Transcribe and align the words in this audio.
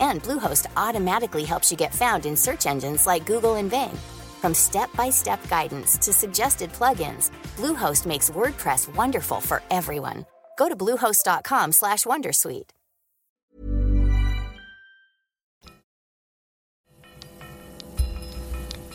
And 0.00 0.22
Bluehost 0.22 0.66
automatically 0.76 1.44
helps 1.44 1.70
you 1.70 1.76
get 1.76 1.94
found 1.94 2.26
in 2.26 2.36
search 2.36 2.66
engines 2.66 3.06
like 3.06 3.26
Google 3.26 3.56
and 3.56 3.70
Bing. 3.70 3.96
From 4.40 4.54
step-by-step 4.54 5.48
guidance 5.48 5.98
to 5.98 6.12
suggested 6.12 6.72
plugins, 6.72 7.30
Bluehost 7.56 8.06
makes 8.06 8.30
WordPress 8.30 8.94
wonderful 8.94 9.40
for 9.40 9.62
everyone. 9.70 10.24
Go 10.58 10.68
to 10.68 10.76
bluehost.com/wondersuite. 10.76 12.70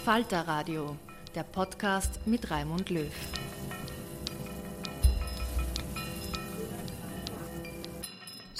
Falter 0.04 0.44
Radio, 0.48 0.98
der 1.36 1.44
Podcast 1.44 2.20
mit 2.26 2.50
Raimund 2.50 2.90
Löw. 2.90 3.12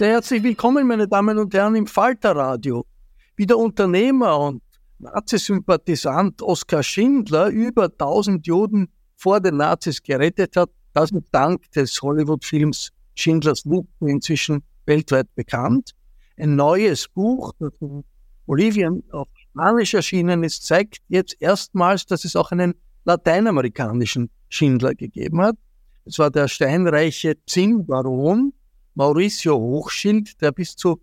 Sehr 0.02 0.14
herzlich 0.14 0.42
willkommen, 0.42 0.88
meine 0.88 1.08
Damen 1.08 1.38
und 1.38 1.54
Herren, 1.54 1.76
im 1.76 1.86
Falterradio. 1.86 2.88
Wie 3.36 3.46
der 3.46 3.60
Unternehmer 3.60 4.36
und 4.36 4.64
Nazisympathisant 4.98 6.42
Oskar 6.42 6.82
Schindler 6.82 7.50
über 7.50 7.84
1000 7.84 8.48
Juden 8.48 8.92
vor 9.16 9.40
den 9.40 9.58
Nazis 9.58 10.02
gerettet 10.02 10.58
hat, 10.58 10.72
das 10.94 11.12
ist 11.12 11.26
dank 11.32 11.72
des 11.74 12.02
Hollywood-Films 12.02 12.90
Schindlers 13.14 13.64
Liste 13.64 14.08
inzwischen 14.08 14.64
weltweit 14.88 15.28
bekannt. 15.36 15.92
Ein 16.36 16.56
neues 16.56 17.08
Buch, 17.08 17.54
das 17.60 17.74
in 17.80 18.04
Bolivien 18.48 19.04
auf 19.12 19.28
Spanisch 19.36 19.94
erschienen 19.94 20.44
ist, 20.44 20.66
zeigt 20.66 20.98
jetzt 21.10 21.36
erstmals, 21.40 22.08
dass 22.08 22.26
es 22.26 22.36
auch 22.36 22.50
einen 22.50 22.74
lateinamerikanischen 23.06 24.32
Schindler 24.50 24.96
gegeben 24.96 25.44
hat. 25.44 25.58
Es 26.06 26.18
war 26.18 26.32
der 26.32 26.48
steinreiche 26.48 27.36
Zinnbaron, 27.46 28.54
Mauricio 28.96 29.58
Hochschild, 29.58 30.42
der 30.42 30.52
bis 30.52 30.76
zu 30.76 31.02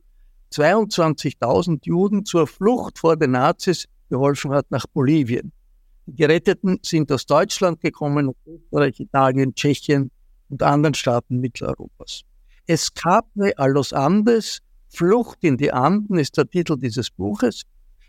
22.000 0.53 1.81
Juden 1.85 2.25
zur 2.25 2.47
Flucht 2.47 2.99
vor 2.99 3.17
den 3.17 3.33
Nazis 3.33 3.87
geholfen 4.09 4.53
hat 4.53 4.71
nach 4.71 4.87
Bolivien. 4.87 5.53
Die 6.07 6.15
Geretteten 6.15 6.79
sind 6.83 7.13
aus 7.13 7.27
Deutschland 7.27 7.81
gekommen, 7.81 8.33
Österreich, 8.47 8.99
Italien, 9.01 9.55
Tschechien 9.55 10.11
und 10.49 10.63
anderen 10.63 10.95
Staaten 10.95 11.39
Mitteleuropas. 11.41 12.23
Escape 12.67 13.53
a 13.57 13.67
los 13.67 13.93
Andes, 13.93 14.61
Flucht 14.89 15.39
in 15.43 15.57
die 15.57 15.73
Anden 15.73 16.19
ist 16.19 16.37
der 16.37 16.49
Titel 16.49 16.79
dieses 16.79 17.11
Buches. 17.11 17.63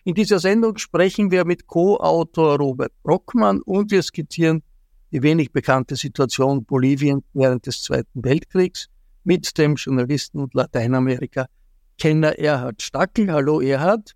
In 0.06 0.16
dieser 0.16 0.40
Sendung 0.40 0.78
sprechen 0.78 1.30
wir 1.30 1.46
mit 1.46 1.68
Co-Autor 1.68 2.58
Robert 2.58 2.94
Brockmann 3.04 3.62
und 3.62 3.92
wir 3.92 4.02
skizzieren 4.02 4.64
die 5.12 5.22
wenig 5.22 5.52
bekannte 5.52 5.96
Situation 5.96 6.64
Boliviens 6.64 7.24
während 7.34 7.66
des 7.66 7.82
Zweiten 7.82 8.24
Weltkriegs 8.24 8.88
mit 9.24 9.58
dem 9.58 9.76
Journalisten 9.76 10.40
und 10.40 10.54
Lateinamerika-Kenner 10.54 12.38
Erhard 12.40 12.82
Stackel. 12.82 13.32
Hallo 13.32 13.62
Erhard. 13.62 14.14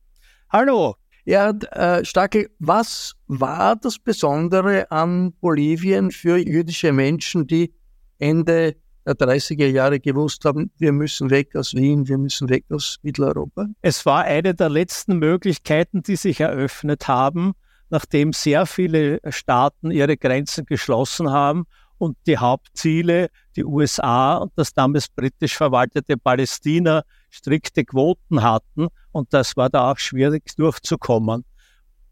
Hallo. 0.49 0.95
Erhard 1.25 1.71
äh, 1.71 2.03
Stackel, 2.03 2.49
was 2.59 3.13
war 3.27 3.75
das 3.77 3.97
Besondere 3.97 4.91
an 4.91 5.33
Bolivien 5.39 6.11
für 6.11 6.37
jüdische 6.37 6.91
Menschen, 6.91 7.47
die 7.47 7.73
Ende 8.19 8.75
der 9.05 9.15
30er 9.15 9.67
Jahre 9.67 9.99
gewusst 9.99 10.45
haben, 10.45 10.71
wir 10.77 10.91
müssen 10.91 11.29
weg 11.29 11.55
aus 11.55 11.73
Wien, 11.73 12.07
wir 12.07 12.17
müssen 12.17 12.49
weg 12.49 12.65
aus 12.69 12.97
Mitteleuropa? 13.01 13.67
Es 13.81 14.05
war 14.05 14.23
eine 14.23 14.53
der 14.53 14.69
letzten 14.69 15.17
Möglichkeiten, 15.19 16.03
die 16.03 16.15
sich 16.15 16.39
eröffnet 16.39 17.07
haben, 17.07 17.53
nachdem 17.89 18.33
sehr 18.33 18.65
viele 18.65 19.19
Staaten 19.29 19.91
ihre 19.91 20.17
Grenzen 20.17 20.65
geschlossen 20.65 21.31
haben 21.31 21.65
und 21.97 22.17
die 22.27 22.37
Hauptziele, 22.37 23.29
die 23.55 23.63
USA 23.63 24.37
und 24.37 24.51
das 24.55 24.73
damals 24.73 25.07
britisch 25.09 25.55
verwaltete 25.55 26.17
Palästina, 26.17 27.03
strikte 27.29 27.85
Quoten 27.85 28.41
hatten 28.41 28.87
und 29.11 29.33
das 29.33 29.55
war 29.55 29.69
da 29.69 29.91
auch 29.91 29.97
schwierig 29.97 30.55
durchzukommen. 30.55 31.45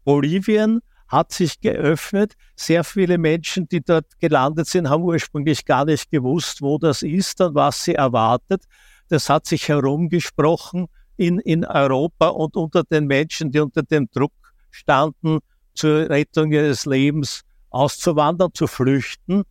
Bolivien 0.04 0.80
hat 1.08 1.30
sich 1.30 1.60
geöffnet. 1.60 2.34
Sehr 2.56 2.84
viele 2.84 3.18
Menschen, 3.18 3.68
die 3.68 3.82
dort 3.82 4.18
gelandet 4.18 4.66
sind, 4.66 4.88
haben 4.88 5.02
ursprünglich 5.02 5.64
gar 5.64 5.84
nicht 5.84 6.10
gewusst, 6.10 6.62
wo 6.62 6.78
das 6.78 7.02
ist 7.02 7.40
und 7.40 7.54
was 7.54 7.84
sie 7.84 7.94
erwartet. 7.94 8.64
Das 9.08 9.28
hat 9.28 9.46
sich 9.46 9.68
herumgesprochen 9.68 10.86
in, 11.16 11.38
in 11.38 11.66
Europa 11.66 12.28
und 12.28 12.56
unter 12.56 12.82
den 12.82 13.06
Menschen, 13.06 13.50
die 13.50 13.60
unter 13.60 13.82
dem 13.82 14.08
Druck 14.10 14.32
standen, 14.70 15.40
zur 15.74 16.08
Rettung 16.08 16.50
ihres 16.52 16.86
Lebens 16.86 17.42
auszuwandern, 17.70 18.50
zu 18.54 18.66
flüchten 18.66 19.44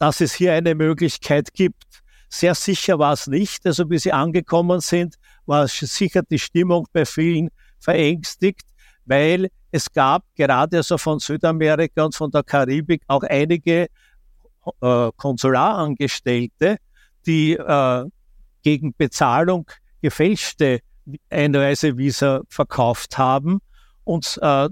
dass 0.00 0.22
es 0.22 0.32
hier 0.32 0.54
eine 0.54 0.74
Möglichkeit 0.74 1.52
gibt. 1.52 1.84
Sehr 2.30 2.54
sicher 2.54 2.98
war 2.98 3.12
es 3.12 3.26
nicht. 3.26 3.66
Also 3.66 3.88
wie 3.90 3.98
sie 3.98 4.12
angekommen 4.12 4.80
sind, 4.80 5.16
war 5.44 5.68
sicher 5.68 6.22
die 6.22 6.38
Stimmung 6.38 6.86
bei 6.92 7.04
vielen 7.04 7.50
verängstigt, 7.80 8.62
weil 9.04 9.50
es 9.70 9.92
gab 9.92 10.24
gerade 10.36 10.78
also 10.78 10.96
von 10.96 11.18
Südamerika 11.18 12.04
und 12.04 12.14
von 12.14 12.30
der 12.30 12.42
Karibik 12.42 13.02
auch 13.08 13.22
einige 13.24 13.88
äh, 14.80 15.10
Konsularangestellte, 15.16 16.78
die 17.26 17.52
äh, 17.52 18.04
gegen 18.62 18.94
Bezahlung 18.96 19.70
gefälschte 20.00 20.80
Einreisevisa 21.28 22.40
verkauft 22.48 23.18
haben. 23.18 23.60
Und 24.04 24.38
äh, 24.40 24.70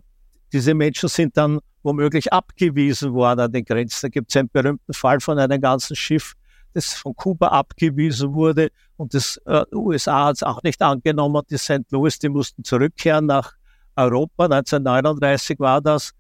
diese 0.54 0.72
Menschen 0.72 1.10
sind 1.10 1.36
dann 1.36 1.60
womöglich 1.82 2.32
abgewiesen 2.32 3.12
worden 3.12 3.40
an 3.40 3.52
den 3.52 3.64
Grenzen. 3.64 3.98
Da 4.02 4.08
gibt 4.08 4.30
es 4.30 4.36
einen 4.36 4.50
berühmten 4.50 4.92
Fall 4.92 5.20
von 5.20 5.38
einem 5.38 5.60
ganzen 5.60 5.96
Schiff, 5.96 6.34
das 6.74 6.94
von 6.94 7.14
Kuba 7.14 7.48
abgewiesen 7.48 8.34
wurde 8.34 8.70
und 8.96 9.14
das 9.14 9.40
äh, 9.46 9.64
USA 9.72 10.26
hat 10.26 10.36
es 10.36 10.42
auch 10.42 10.62
nicht 10.62 10.82
angenommen. 10.82 11.42
Die 11.50 11.56
St. 11.56 11.90
Louis, 11.90 12.18
die 12.18 12.28
mussten 12.28 12.64
zurückkehren 12.64 13.26
nach 13.26 13.52
Europa. 13.96 14.44
1939 14.44 15.58
war 15.60 15.80
das. 15.80 16.12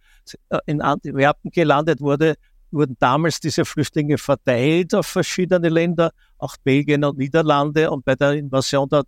Äh, 0.48 0.58
in 0.66 0.80
Antwerpen 0.80 1.50
gelandet 1.50 2.00
wurde, 2.00 2.36
wurden 2.70 2.96
damals 2.98 3.40
diese 3.40 3.64
Flüchtlinge 3.64 4.18
verteilt 4.18 4.94
auf 4.94 5.06
verschiedene 5.06 5.68
Länder, 5.68 6.12
auch 6.38 6.56
Belgien 6.62 7.04
und 7.04 7.18
Niederlande. 7.18 7.90
Und 7.90 8.04
bei 8.04 8.14
der 8.14 8.32
Invasion 8.32 8.88
der 8.88 9.04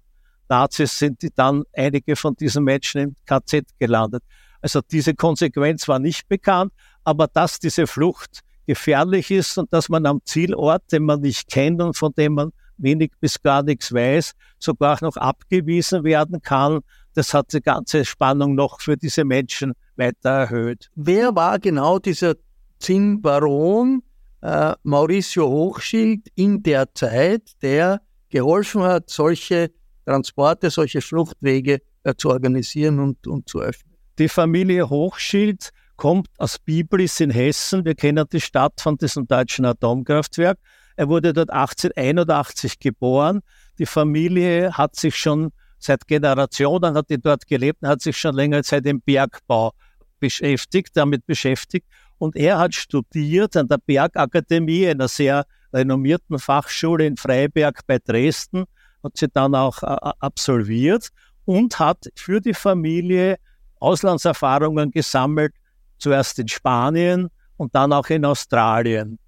Nazis 0.49 0.99
sind 0.99 1.23
die 1.23 1.31
dann 1.35 1.63
einige 1.73 2.17
von 2.17 2.35
diesen 2.35 2.65
Menschen 2.65 3.01
im 3.01 3.17
KZ 3.25 3.67
gelandet. 3.79 4.25
Also 4.61 4.81
diese 4.81 5.15
Konsequenz 5.15 5.89
war 5.89 5.99
nicht 5.99 6.29
bekannt, 6.29 6.73
aber 7.05 7.27
dass 7.27 7.59
diese 7.59 7.87
Flucht 7.87 8.41
gefährlich 8.67 9.31
ist 9.31 9.59
und 9.59 9.73
dass 9.73 9.89
man 9.89 10.07
am 10.07 10.21
Zielort, 10.25 10.93
den 10.93 11.05
man 11.05 11.21
nicht 11.21 11.51
kennt 11.51 11.81
und 11.83 11.97
von 11.97 12.13
dem 12.13 12.35
man 12.35 12.53
wenig 12.77 13.13
bis 13.21 13.43
gar 13.43 13.63
nichts 13.63 13.93
weiß, 13.93 14.33
sogar 14.59 14.99
noch 15.03 15.17
abgewiesen 15.17 16.05
werden 16.05 16.41
kann, 16.43 16.81
das 17.15 17.35
hat 17.35 17.53
die 17.53 17.61
ganze 17.61 18.05
Spannung 18.05 18.55
noch 18.55 18.81
für 18.81 18.97
diese 18.97 19.25
Menschen 19.25 19.73
weiter 19.97 20.31
erhöht. 20.31 20.91
Wer 20.95 21.35
war 21.35 21.59
genau 21.59 21.99
dieser 21.99 22.35
Zinnbaron 22.79 24.03
äh, 24.43 24.75
Mauricio 24.83 25.49
Hochschild 25.49 26.29
in 26.35 26.63
der 26.63 26.95
Zeit, 26.95 27.51
der 27.63 28.01
geholfen 28.29 28.83
hat, 28.83 29.11
solche 29.11 29.71
Transporte, 30.07 30.71
solche 30.71 31.01
Fluchtwege 31.01 31.81
äh, 32.05 32.15
zu 32.15 32.31
organisieren 32.31 33.01
und, 33.01 33.27
und 33.27 33.49
zu 33.49 33.61
öffnen? 33.61 33.90
Die 34.21 34.29
Familie 34.29 34.91
Hochschild 34.91 35.71
kommt 35.97 36.29
aus 36.37 36.59
Biblis 36.59 37.21
in 37.21 37.31
Hessen. 37.31 37.87
Wir 37.87 37.95
kennen 37.95 38.27
die 38.31 38.43
Stadt 38.43 38.79
von 38.79 38.99
diesem 38.99 39.27
deutschen 39.27 39.65
Atomkraftwerk. 39.65 40.59
Er 40.97 41.09
wurde 41.09 41.33
dort 41.33 41.49
1881 41.49 42.79
geboren. 42.79 43.41
Die 43.79 43.87
Familie 43.87 44.77
hat 44.77 44.95
sich 44.95 45.17
schon 45.17 45.53
seit 45.79 46.07
Generationen, 46.07 46.95
hat 46.97 47.09
die 47.09 47.19
dort 47.19 47.47
gelebt, 47.47 47.81
hat 47.83 48.03
sich 48.03 48.19
schon 48.19 48.35
länger 48.35 48.63
Zeit 48.63 48.85
im 48.85 49.01
Bergbau 49.01 49.73
beschäftigt, 50.19 50.91
damit 50.99 51.25
beschäftigt. 51.25 51.87
Und 52.19 52.37
er 52.37 52.59
hat 52.59 52.75
studiert 52.75 53.57
an 53.57 53.69
der 53.69 53.79
Bergakademie, 53.79 54.87
einer 54.87 55.09
sehr 55.09 55.47
renommierten 55.73 56.39
Fachschule 56.39 57.07
in 57.07 57.17
Freiberg 57.17 57.87
bei 57.87 57.99
Dresden, 57.99 58.67
hat 59.03 59.17
sie 59.17 59.29
dann 59.33 59.55
auch 59.55 59.83
äh, 59.83 59.87
absolviert 60.19 61.09
und 61.47 61.79
hat 61.79 62.11
für 62.17 62.43
die 62.43 62.53
Familie 62.53 63.39
Auslandserfahrungen 63.81 64.91
gesammelt, 64.91 65.55
zuerst 65.99 66.39
in 66.39 66.49
Spanien 66.49 67.29
und 67.57 67.75
dann 67.75 67.93
auch 67.93 68.09
in 68.09 68.25
Australien. 68.25 69.19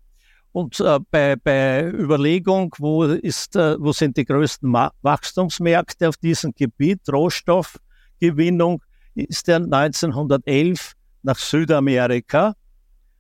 Und 0.52 0.80
äh, 0.80 0.98
bei, 1.10 1.36
bei 1.36 1.90
Überlegung, 1.90 2.74
wo, 2.78 3.04
ist, 3.04 3.56
äh, 3.56 3.76
wo 3.80 3.92
sind 3.92 4.16
die 4.18 4.24
größten 4.24 4.68
Ma 4.68 4.92
Wachstumsmärkte 5.00 6.08
auf 6.08 6.16
diesem 6.18 6.52
Gebiet, 6.54 7.00
Rohstoffgewinnung, 7.10 8.82
ist 9.14 9.48
er 9.48 9.56
1911 9.56 10.92
nach 11.22 11.38
Südamerika, 11.38 12.54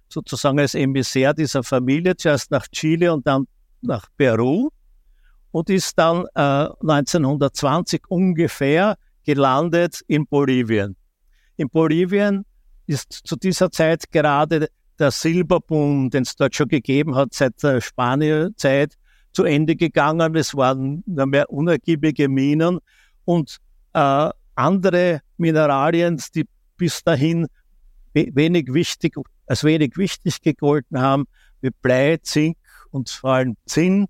sozusagen 0.08 0.60
als 0.60 0.74
Emissär 0.74 1.32
dieser 1.32 1.62
Familie, 1.62 2.16
zuerst 2.16 2.50
nach 2.50 2.68
Chile 2.68 3.12
und 3.12 3.26
dann 3.26 3.46
nach 3.80 4.06
Peru 4.16 4.68
und 5.52 5.70
ist 5.70 5.98
dann 5.98 6.26
äh, 6.34 6.68
1920 6.80 8.02
ungefähr 8.08 8.96
gelandet 9.24 10.02
in 10.06 10.26
Bolivien. 10.26 10.96
In 11.56 11.68
Bolivien 11.68 12.44
ist 12.86 13.12
zu 13.12 13.36
dieser 13.36 13.70
Zeit 13.70 14.10
gerade 14.10 14.68
der 14.98 15.10
Silberboom, 15.10 16.10
den 16.10 16.22
es 16.22 16.36
dort 16.36 16.54
schon 16.54 16.68
gegeben 16.68 17.14
hat 17.14 17.34
seit 17.34 17.62
der 17.62 17.80
Spanierzeit, 17.80 18.94
zu 19.32 19.44
Ende 19.44 19.76
gegangen. 19.76 20.34
Es 20.36 20.54
waren 20.54 21.02
nur 21.06 21.26
mehr 21.26 21.50
unergiebige 21.50 22.28
Minen 22.28 22.78
und 23.24 23.58
äh, 23.94 24.30
andere 24.54 25.20
Mineralien, 25.38 26.22
die 26.34 26.46
bis 26.76 27.02
dahin 27.02 27.46
wenig 28.12 28.72
wichtig, 28.72 29.14
als 29.46 29.64
wenig 29.64 29.96
wichtig 29.96 30.40
gegolten 30.42 31.00
haben, 31.00 31.24
wie 31.62 31.70
Blei, 31.70 32.18
Zink 32.22 32.58
und 32.90 33.08
vor 33.08 33.30
allem 33.30 33.56
Zinn, 33.64 34.06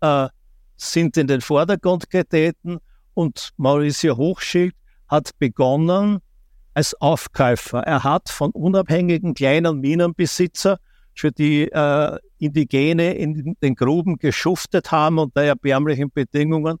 äh, 0.00 0.28
sind 0.76 1.16
in 1.16 1.26
den 1.26 1.40
Vordergrund 1.40 2.10
getreten 2.10 2.78
und 3.14 3.50
Mauricio 3.56 4.16
Hochschild 4.16 4.74
hat 5.08 5.30
begonnen 5.38 6.20
als 6.76 6.92
Aufkäufer. 7.00 7.80
Er 7.80 8.04
hat 8.04 8.28
von 8.28 8.50
unabhängigen 8.50 9.32
kleinen 9.32 9.80
Minenbesitzer, 9.80 10.78
für 11.14 11.32
die 11.32 11.72
äh, 11.72 12.18
Indigene 12.38 13.14
in 13.14 13.56
den 13.62 13.74
Gruben 13.74 14.18
geschuftet 14.18 14.92
haben 14.92 15.18
unter 15.18 15.40
erbärmlichen 15.40 16.10
Bedingungen, 16.12 16.76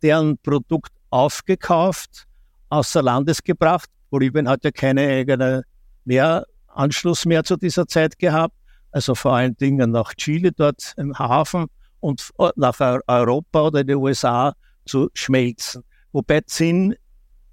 deren 0.00 0.38
Produkt 0.38 0.92
aufgekauft, 1.10 2.24
außer 2.70 3.02
Landes 3.02 3.44
gebracht. 3.44 3.90
Bolivien 4.08 4.48
hat 4.48 4.64
ja 4.64 4.70
keine 4.70 5.06
eigene 5.06 5.64
mehr 6.06 6.46
Anschluss 6.68 7.26
mehr 7.26 7.44
zu 7.44 7.58
dieser 7.58 7.86
Zeit 7.86 8.18
gehabt, 8.18 8.56
also 8.92 9.14
vor 9.14 9.34
allen 9.34 9.58
Dingen 9.58 9.90
nach 9.90 10.14
Chile 10.14 10.52
dort 10.52 10.94
im 10.96 11.18
Hafen 11.18 11.66
und 12.00 12.30
nach 12.56 12.80
Europa 12.80 13.66
oder 13.66 13.80
in 13.80 13.88
die 13.88 13.94
USA 13.94 14.54
zu 14.86 15.10
schmelzen. 15.12 15.84
Wobei 16.12 16.40
Zinn 16.46 16.94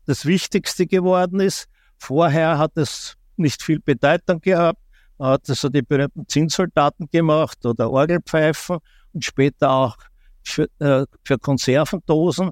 das 0.06 0.26
Wichtigste 0.26 0.88
geworden 0.88 1.42
ist. 1.42 1.68
Vorher 2.02 2.58
hat 2.58 2.78
es 2.78 3.16
nicht 3.38 3.62
viel 3.62 3.80
Bedeutung 3.80 4.42
gehabt. 4.42 4.80
Man 5.20 5.34
hat 5.34 5.48
also 5.48 5.70
die 5.70 5.84
berühmten 5.84 6.28
Zinnsoldaten 6.28 7.08
gemacht 7.12 7.64
oder 7.64 7.92
Orgelpfeifen 7.92 8.80
und 9.14 9.24
später 9.24 9.70
auch 9.70 9.98
für, 10.44 10.68
äh, 10.80 11.06
für 11.24 11.38
Konservendosen. 11.38 12.50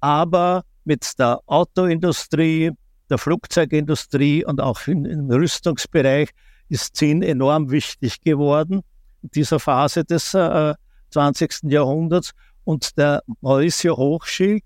Aber 0.00 0.64
mit 0.84 1.16
der 1.16 1.38
Autoindustrie, 1.46 2.72
der 3.08 3.18
Flugzeugindustrie 3.18 4.44
und 4.44 4.60
auch 4.60 4.84
im, 4.88 5.04
im 5.04 5.30
Rüstungsbereich 5.30 6.30
ist 6.68 6.96
Zinn 6.96 7.22
enorm 7.22 7.70
wichtig 7.70 8.20
geworden 8.20 8.82
in 9.22 9.30
dieser 9.30 9.60
Phase 9.60 10.04
des 10.04 10.34
äh, 10.34 10.74
20. 11.10 11.70
Jahrhunderts. 11.70 12.32
Und 12.64 12.98
der 12.98 13.22
Mauricio 13.42 13.96
Hochschild 13.96 14.64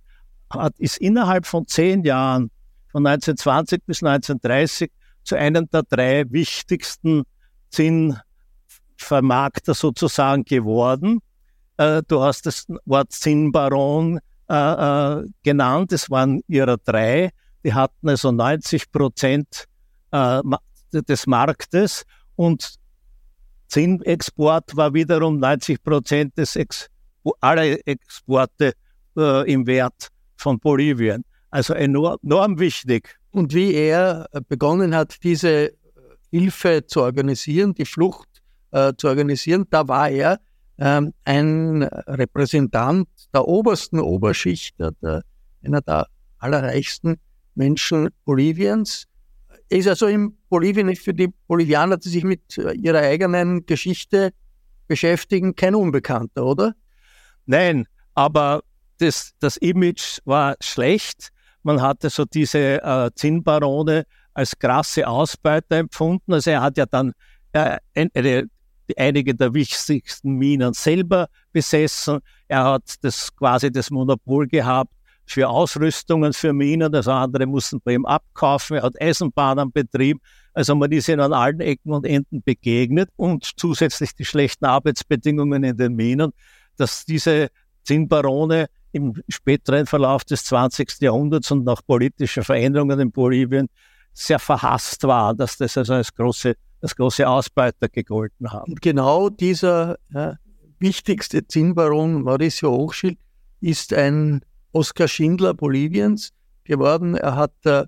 hat, 0.48 0.72
ist 0.78 0.96
innerhalb 0.96 1.46
von 1.46 1.66
zehn 1.66 2.02
Jahren, 2.02 2.50
von 2.92 3.06
1920 3.06 3.82
bis 3.86 4.02
1930, 4.02 4.90
zu 5.24 5.36
einem 5.36 5.68
der 5.70 5.82
drei 5.82 6.24
wichtigsten 6.30 7.24
Zinnvermarkter 7.70 9.74
sozusagen 9.74 10.44
geworden. 10.44 11.20
Äh, 11.78 12.02
du 12.06 12.20
hast 12.20 12.46
das 12.46 12.66
Wort 12.84 13.12
Zinnbaron 13.12 14.20
äh, 14.48 14.54
äh, 14.54 15.24
genannt. 15.42 15.92
Es 15.92 16.10
waren 16.10 16.42
ihrer 16.48 16.76
drei. 16.76 17.30
Die 17.64 17.72
hatten 17.72 18.08
also 18.08 18.32
90 18.32 18.90
Prozent 18.90 19.66
des 20.92 21.26
Marktes 21.26 22.04
und 22.36 22.74
Zinnexport 23.68 24.76
war 24.76 24.92
wiederum 24.92 25.38
90 25.38 25.82
Prozent 25.82 26.36
des 26.36 26.56
Ex 26.56 26.88
aller 27.40 27.78
Exporte 27.86 28.74
im 29.14 29.66
Wert 29.66 30.08
von 30.36 30.58
Bolivien. 30.58 31.24
Also 31.52 31.74
enorm, 31.74 32.18
enorm 32.24 32.58
wichtig. 32.58 33.14
Und 33.30 33.54
wie 33.54 33.74
er 33.74 34.26
begonnen 34.48 34.94
hat, 34.94 35.22
diese 35.22 35.72
Hilfe 36.30 36.86
zu 36.86 37.02
organisieren, 37.02 37.74
die 37.74 37.84
Flucht 37.84 38.28
äh, 38.70 38.94
zu 38.96 39.08
organisieren, 39.08 39.66
da 39.68 39.86
war 39.86 40.08
er 40.08 40.40
ähm, 40.78 41.12
ein 41.24 41.82
Repräsentant 41.82 43.06
der 43.34 43.46
obersten 43.46 44.00
Oberschicht, 44.00 44.80
der, 44.80 44.92
der, 45.02 45.22
einer 45.62 45.82
der 45.82 46.06
allerreichsten 46.38 47.16
Menschen 47.54 48.08
Boliviens. 48.24 49.04
Er 49.68 49.78
ist 49.78 49.88
also 49.88 50.06
in 50.06 50.34
Bolivien 50.48 50.96
für 50.96 51.12
die 51.12 51.28
Bolivianer, 51.48 51.98
die 51.98 52.08
sich 52.08 52.24
mit 52.24 52.56
äh, 52.56 52.72
ihrer 52.72 53.00
eigenen 53.00 53.66
Geschichte 53.66 54.32
beschäftigen, 54.88 55.54
kein 55.54 55.74
Unbekannter, 55.74 56.46
oder? 56.46 56.74
Nein, 57.44 57.86
aber 58.14 58.62
das, 58.96 59.32
das 59.38 59.58
Image 59.58 60.18
war 60.24 60.56
schlecht. 60.60 61.30
Man 61.62 61.80
hatte 61.80 62.10
so 62.10 62.24
diese 62.24 62.82
äh, 62.82 63.10
Zinnbarone 63.14 64.04
als 64.34 64.58
krasse 64.58 65.06
Ausbeuter 65.06 65.76
empfunden. 65.76 66.32
Also 66.32 66.50
er 66.50 66.62
hat 66.62 66.76
ja 66.76 66.86
dann 66.86 67.12
äh, 67.52 67.78
eine, 67.94 68.48
einige 68.96 69.34
der 69.34 69.54
wichtigsten 69.54 70.34
Minen 70.34 70.72
selber 70.74 71.28
besessen. 71.52 72.20
Er 72.48 72.64
hat 72.64 72.94
das 73.02 73.34
quasi 73.34 73.70
das 73.70 73.90
Monopol 73.90 74.46
gehabt 74.48 74.92
für 75.24 75.48
Ausrüstungen 75.48 76.32
für 76.32 76.52
Minen, 76.52 76.94
also 76.94 77.12
andere 77.12 77.46
mussten 77.46 77.80
bei 77.80 77.94
ihm 77.94 78.04
abkaufen, 78.04 78.76
er 78.76 78.82
hat 78.82 79.00
Eisenbahnen 79.00 79.72
betrieben, 79.72 80.20
also 80.52 80.74
man 80.74 80.90
ist 80.92 81.08
ihm 81.08 81.20
an 81.20 81.32
allen 81.32 81.60
Ecken 81.60 81.92
und 81.92 82.04
Enden 82.04 82.42
begegnet 82.42 83.08
und 83.16 83.48
zusätzlich 83.56 84.14
die 84.14 84.24
schlechten 84.24 84.64
Arbeitsbedingungen 84.64 85.64
in 85.64 85.76
den 85.76 85.94
Minen, 85.94 86.32
dass 86.76 87.04
diese 87.04 87.48
Zinnbarone 87.84 88.66
im 88.92 89.14
späteren 89.28 89.86
Verlauf 89.86 90.24
des 90.24 90.44
20. 90.44 91.00
Jahrhunderts 91.00 91.50
und 91.50 91.64
nach 91.64 91.80
politischen 91.84 92.44
Veränderungen 92.44 93.00
in 93.00 93.10
Bolivien 93.10 93.68
sehr 94.12 94.38
verhasst 94.38 95.02
war, 95.04 95.34
dass 95.34 95.56
das 95.56 95.76
also 95.78 95.94
als 95.94 96.14
große, 96.14 96.54
als 96.80 96.94
große 96.94 97.26
Ausbeuter 97.26 97.88
gegolten 97.88 98.52
haben. 98.52 98.72
Und 98.72 98.82
genau 98.82 99.30
dieser 99.30 99.96
ja, 100.12 100.36
wichtigste 100.78 101.46
Zinnbaron, 101.46 102.22
Mauricio 102.22 102.70
Hochschild, 102.70 103.18
ist 103.60 103.94
ein 103.94 104.42
Oskar 104.72 105.08
Schindler 105.08 105.54
Boliviens 105.54 106.30
geworden. 106.64 107.14
Er 107.14 107.36
hat 107.36 107.54
äh, 107.64 107.86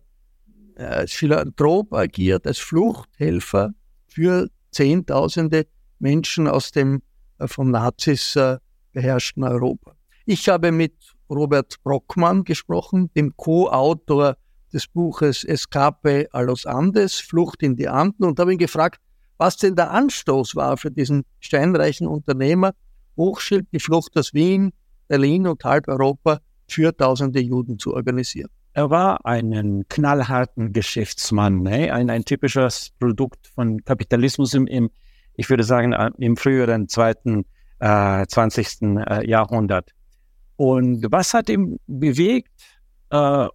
als 0.76 1.12
Philanthrop 1.12 1.92
agiert, 1.92 2.46
als 2.46 2.58
Fluchthelfer 2.58 3.72
für 4.06 4.48
Zehntausende 4.70 5.66
Menschen 5.98 6.48
aus 6.48 6.72
dem 6.72 7.02
äh, 7.38 7.46
von 7.46 7.70
Nazis 7.70 8.36
äh, 8.36 8.58
beherrschten 8.92 9.44
Europa. 9.44 9.94
Ich 10.26 10.48
habe 10.48 10.72
mit 10.72 10.94
Robert 11.28 11.82
Brockmann 11.82 12.44
gesprochen, 12.44 13.10
dem 13.14 13.36
Co-Autor 13.36 14.36
des 14.72 14.86
Buches 14.86 15.44
Escape 15.44 16.28
a 16.32 16.40
los 16.40 16.64
Andes, 16.64 17.20
Flucht 17.20 17.62
in 17.62 17.76
die 17.76 17.88
Anden, 17.88 18.24
und 18.24 18.40
habe 18.40 18.52
ihn 18.52 18.58
gefragt, 18.58 19.00
was 19.36 19.58
denn 19.58 19.76
der 19.76 19.90
Anstoß 19.90 20.56
war 20.56 20.76
für 20.78 20.90
diesen 20.90 21.24
steinreichen 21.40 22.06
Unternehmer, 22.06 22.72
Hochschild, 23.16 23.66
die 23.72 23.80
Flucht 23.80 24.16
aus 24.16 24.32
Wien, 24.32 24.72
Berlin 25.08 25.46
und 25.46 25.62
halb 25.64 25.88
Europa 25.88 26.40
für 26.68 26.96
tausende 26.96 27.40
Juden 27.40 27.78
zu 27.78 27.94
organisieren. 27.94 28.48
Er 28.72 28.90
war 28.90 29.24
ein 29.26 29.84
knallharten 29.88 30.72
Geschäftsmann, 30.72 31.62
ne? 31.62 31.92
ein, 31.92 32.08
ein 32.10 32.24
typisches 32.24 32.90
Produkt 32.98 33.46
von 33.54 33.84
Kapitalismus 33.84 34.54
im, 34.54 34.66
im 34.66 34.90
ich 35.34 35.50
würde 35.50 35.64
sagen, 35.64 35.92
äh, 35.92 36.10
im 36.18 36.36
früheren 36.36 36.88
zweiten 36.88 37.44
äh, 37.78 38.26
20. 38.26 38.82
Äh, 38.82 39.28
Jahrhundert. 39.28 39.93
Und 40.56 41.06
was 41.10 41.34
hat 41.34 41.48
ihn 41.48 41.78
bewegt, 41.86 42.50
äh, 43.10 43.48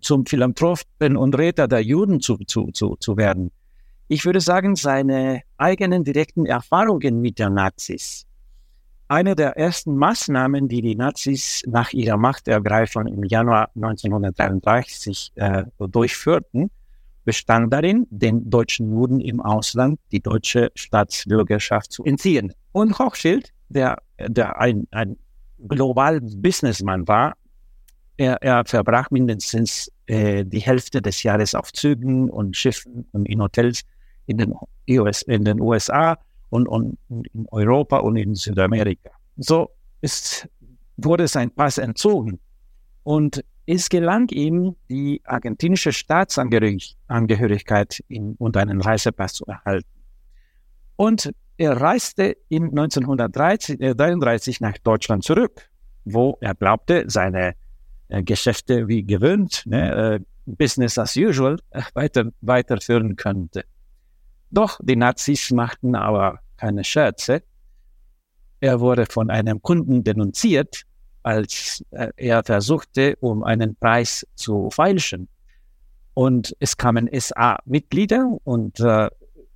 zum 0.00 0.26
Philanthropen 0.26 1.16
und 1.16 1.36
Räter 1.36 1.66
der 1.66 1.82
Juden 1.82 2.20
zu, 2.20 2.36
zu, 2.46 2.68
zu, 2.72 2.96
zu 3.00 3.16
werden? 3.16 3.50
Ich 4.08 4.24
würde 4.24 4.40
sagen, 4.40 4.76
seine 4.76 5.42
eigenen 5.56 6.04
direkten 6.04 6.46
Erfahrungen 6.46 7.20
mit 7.20 7.38
der 7.38 7.50
Nazis 7.50 8.26
eine 9.10 9.34
der 9.34 9.56
ersten 9.56 9.96
Maßnahmen, 9.96 10.68
die 10.68 10.82
die 10.82 10.94
Nazis 10.94 11.62
nach 11.66 11.92
ihrer 11.92 12.16
Machtergreifung 12.16 13.08
im 13.08 13.24
Januar 13.24 13.68
1933 13.74 15.32
äh, 15.34 15.64
durchführten, 15.78 16.70
bestand 17.24 17.72
darin, 17.72 18.06
den 18.10 18.48
deutschen 18.48 18.92
Juden 18.92 19.18
im 19.18 19.40
Ausland 19.40 19.98
die 20.12 20.20
deutsche 20.20 20.70
Staatsbürgerschaft 20.76 21.90
zu 21.90 22.04
entziehen. 22.04 22.52
Und 22.70 23.00
Hochschild, 23.00 23.52
der, 23.68 23.98
der 24.20 24.60
ein, 24.60 24.86
ein 24.92 25.16
global 25.68 26.20
Businessman 26.20 27.06
war, 27.08 27.34
er, 28.16 28.42
er 28.42 28.64
verbrach 28.66 29.10
mindestens 29.10 29.90
äh, 30.06 30.44
die 30.44 30.60
Hälfte 30.60 31.00
des 31.00 31.22
Jahres 31.22 31.54
auf 31.54 31.72
Zügen 31.72 32.28
und 32.28 32.56
Schiffen 32.56 33.06
und 33.12 33.26
in 33.26 33.40
Hotels 33.40 33.82
in 34.26 34.38
den, 34.38 34.54
US, 34.88 35.22
in 35.22 35.44
den 35.44 35.60
USA 35.60 36.18
und, 36.50 36.68
und 36.68 36.98
in 37.08 37.46
Europa 37.50 37.98
und 37.98 38.16
in 38.16 38.34
Südamerika. 38.34 39.10
So 39.36 39.70
ist, 40.02 40.48
wurde 40.96 41.28
sein 41.28 41.50
Pass 41.50 41.78
entzogen. 41.78 42.38
Und 43.02 43.42
es 43.66 43.88
gelang 43.88 44.28
ihm, 44.28 44.76
die 44.88 45.20
argentinische 45.24 45.92
Staatsangehörigkeit 45.92 48.02
in, 48.08 48.34
und 48.34 48.56
einen 48.56 48.80
Reisepass 48.80 49.34
zu 49.34 49.44
erhalten. 49.46 49.88
Und 50.96 51.32
er 51.60 51.78
reiste 51.78 52.38
in 52.48 52.70
1933 52.70 54.60
nach 54.60 54.78
Deutschland 54.78 55.24
zurück, 55.24 55.68
wo 56.06 56.38
er 56.40 56.54
glaubte, 56.54 57.04
seine 57.06 57.54
äh, 58.08 58.22
Geschäfte 58.22 58.88
wie 58.88 59.02
gewöhnt, 59.02 59.64
ne, 59.66 59.92
äh, 59.92 60.20
Business 60.46 60.96
as 60.96 61.14
usual, 61.18 61.58
äh, 61.68 61.82
weiter, 61.92 62.30
weiterführen 62.40 63.14
könnte. 63.14 63.66
Doch 64.50 64.80
die 64.82 64.96
Nazis 64.96 65.50
machten 65.50 65.94
aber 65.94 66.38
keine 66.56 66.82
Scherze. 66.82 67.42
Er 68.60 68.80
wurde 68.80 69.04
von 69.04 69.28
einem 69.28 69.60
Kunden 69.60 70.02
denunziert 70.02 70.84
als 71.22 71.84
äh, 71.90 72.08
er 72.16 72.42
versuchte, 72.42 73.16
um 73.20 73.44
einen 73.44 73.76
Preis 73.76 74.26
zu 74.34 74.70
feilschen. 74.70 75.28
Und 76.14 76.56
es 76.58 76.78
kamen 76.78 77.06
SA-Mitglieder 77.12 78.38
und 78.44 78.80
äh, 78.80 79.10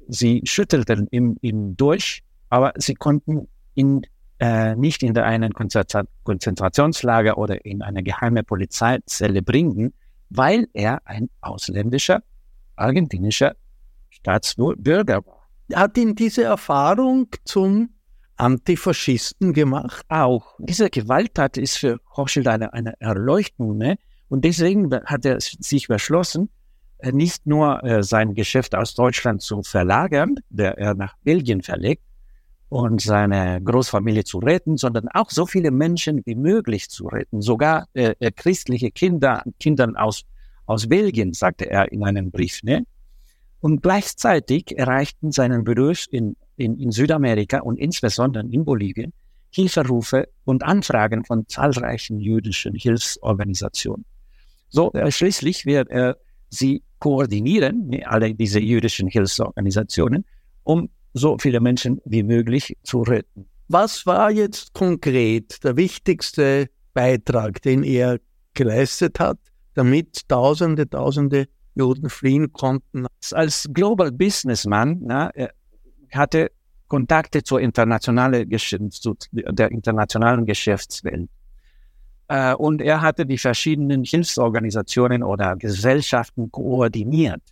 sie 0.09 0.43
schüttelten 0.45 1.09
ihn, 1.11 1.37
ihn 1.41 1.77
durch, 1.77 2.23
aber 2.49 2.73
sie 2.77 2.95
konnten 2.95 3.49
ihn 3.75 4.03
äh, 4.39 4.75
nicht 4.77 5.03
in 5.03 5.17
einen 5.17 5.53
Konzentrationslager 5.53 7.39
oder 7.39 7.65
in 7.65 7.83
eine 7.83 8.03
geheime 8.03 8.43
Polizeizelle 8.43 9.43
bringen, 9.43 9.95
weil 10.31 10.67
er 10.73 11.01
ein 11.07 11.31
ausländischer, 11.41 12.23
argentinischer 12.77 13.55
Staatsbürger 14.11 15.25
war. 15.27 15.49
Hat 15.75 15.97
ihn 15.97 16.15
diese 16.15 16.45
Erfahrung 16.45 17.29
zum 17.45 17.91
Antifaschisten 18.37 19.53
gemacht. 19.53 20.05
Auch 20.09 20.57
diese 20.59 20.91
Gewalttat 20.91 21.57
ist 21.57 21.79
für 21.79 22.01
Hochschild 22.17 22.49
eine, 22.49 22.73
eine 22.73 23.01
Erleuchtung. 23.01 23.79
Ne? 23.79 23.97
Und 24.29 24.45
deswegen 24.45 24.93
hat 24.93 25.25
er 25.25 25.41
sich 25.41 25.89
beschlossen, 25.89 26.51
nicht 27.13 27.47
nur 27.47 27.83
äh, 27.85 28.03
sein 28.03 28.35
Geschäft 28.35 28.75
aus 28.75 28.95
Deutschland 28.95 29.43
zu 29.43 29.63
verlagern, 29.63 30.37
der 30.51 30.79
er 30.79 30.95
nach 30.95 31.15
Belgien 31.23 31.63
verlegt, 31.63 32.03
und 32.69 33.01
seine 33.01 33.61
Großfamilie 33.63 34.25
zu 34.25 34.39
retten, 34.39 34.77
sondern 34.77 35.09
auch 35.09 35.31
so 35.31 35.47
viele 35.47 35.71
Menschen 35.71 36.23
wie 36.25 36.35
möglich 36.35 36.89
zu 36.91 37.07
retten, 37.07 37.41
sogar 37.41 37.87
äh, 37.95 38.15
äh 38.19 38.33
christliche 38.33 38.91
Kinder, 38.91 39.45
Kindern 39.61 39.97
aus, 39.97 40.25
aus 40.67 40.89
Belgien, 40.89 41.35
sagte 41.35 41.71
er 41.71 41.93
in 41.93 42.03
einem 42.03 42.33
Brief. 42.33 42.63
Ne? 42.65 42.85
Und 43.61 43.83
gleichzeitig 43.83 44.77
erreichten 44.77 45.31
seinen 45.31 45.63
Beruf 45.63 46.07
in 46.11 46.37
in, 46.57 46.79
in 46.79 46.91
Südamerika 46.91 47.61
und 47.61 47.79
insbesondere 47.79 48.45
in 48.51 48.65
Bolivien 48.65 49.13
Hilferufe 49.51 50.29
und 50.45 50.65
Anfragen 50.65 51.25
von 51.25 51.47
zahlreichen 51.47 52.19
jüdischen 52.19 52.75
Hilfsorganisationen. 52.75 54.05
So, 54.69 54.93
äh, 54.93 55.11
schließlich 55.13 55.65
wird 55.65 55.91
er 55.91 56.17
sie 56.55 56.83
koordinieren, 56.99 57.91
alle 58.05 58.35
diese 58.35 58.61
jüdischen 58.61 59.09
Hilfsorganisationen, 59.09 60.25
um 60.63 60.89
so 61.13 61.37
viele 61.39 61.61
Menschen 61.61 62.01
wie 62.05 62.23
möglich 62.23 62.77
zu 62.83 63.03
retten. 63.03 63.47
Was 63.69 64.07
war 64.07 64.31
jetzt 64.31 64.73
konkret 64.73 65.63
der 65.65 65.77
wichtigste 65.77 66.69
Beitrag, 66.93 67.63
den 67.63 67.83
er 67.83 68.19
geleistet 68.55 69.21
hat, 69.21 69.39
damit 69.75 70.29
Tausende, 70.29 70.89
Tausende 70.89 71.47
Juden 71.75 72.09
fliehen 72.09 72.53
konnten? 72.53 73.07
Als 73.33 73.69
Global 73.73 74.13
Businessman 74.13 75.01
na, 75.03 75.31
hatte 76.13 76.51
Kontakte 76.89 77.43
zur 77.43 77.61
internationalen 77.61 78.49
zu 78.91 79.17
der 79.33 79.71
internationalen 79.71 80.45
Geschäftswelt. 80.47 81.29
Äh, 82.29 82.55
und 82.55 82.81
er 82.81 83.01
hatte 83.01 83.27
die 83.27 83.39
verschiedenen 83.39 84.05
Hilfsorganisationen 84.05 85.23
oder 85.23 85.57
Gesellschaften 85.57 86.51
koordiniert. 86.51 87.43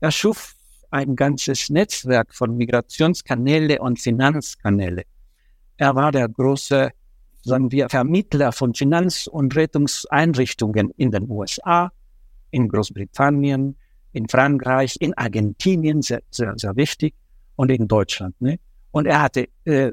Er 0.00 0.10
schuf 0.10 0.54
ein 0.90 1.14
ganzes 1.14 1.70
Netzwerk 1.70 2.34
von 2.34 2.56
Migrationskanäle 2.56 3.80
und 3.80 4.00
Finanzkanäle. 4.00 5.04
Er 5.76 5.94
war 5.94 6.12
der 6.12 6.28
große, 6.28 6.90
sagen 7.42 7.70
wir, 7.70 7.88
Vermittler 7.88 8.52
von 8.52 8.74
Finanz- 8.74 9.26
und 9.26 9.54
Rettungseinrichtungen 9.54 10.90
in 10.96 11.10
den 11.10 11.30
USA, 11.30 11.90
in 12.50 12.68
Großbritannien, 12.68 13.76
in 14.12 14.28
Frankreich, 14.28 14.96
in 15.00 15.14
Argentinien, 15.16 16.02
sehr, 16.02 16.22
sehr, 16.30 16.54
sehr 16.56 16.74
wichtig 16.76 17.14
und 17.56 17.70
in 17.70 17.86
Deutschland. 17.86 18.40
Ne? 18.40 18.58
Und 18.90 19.06
er 19.06 19.22
hatte, 19.22 19.48
äh, 19.64 19.92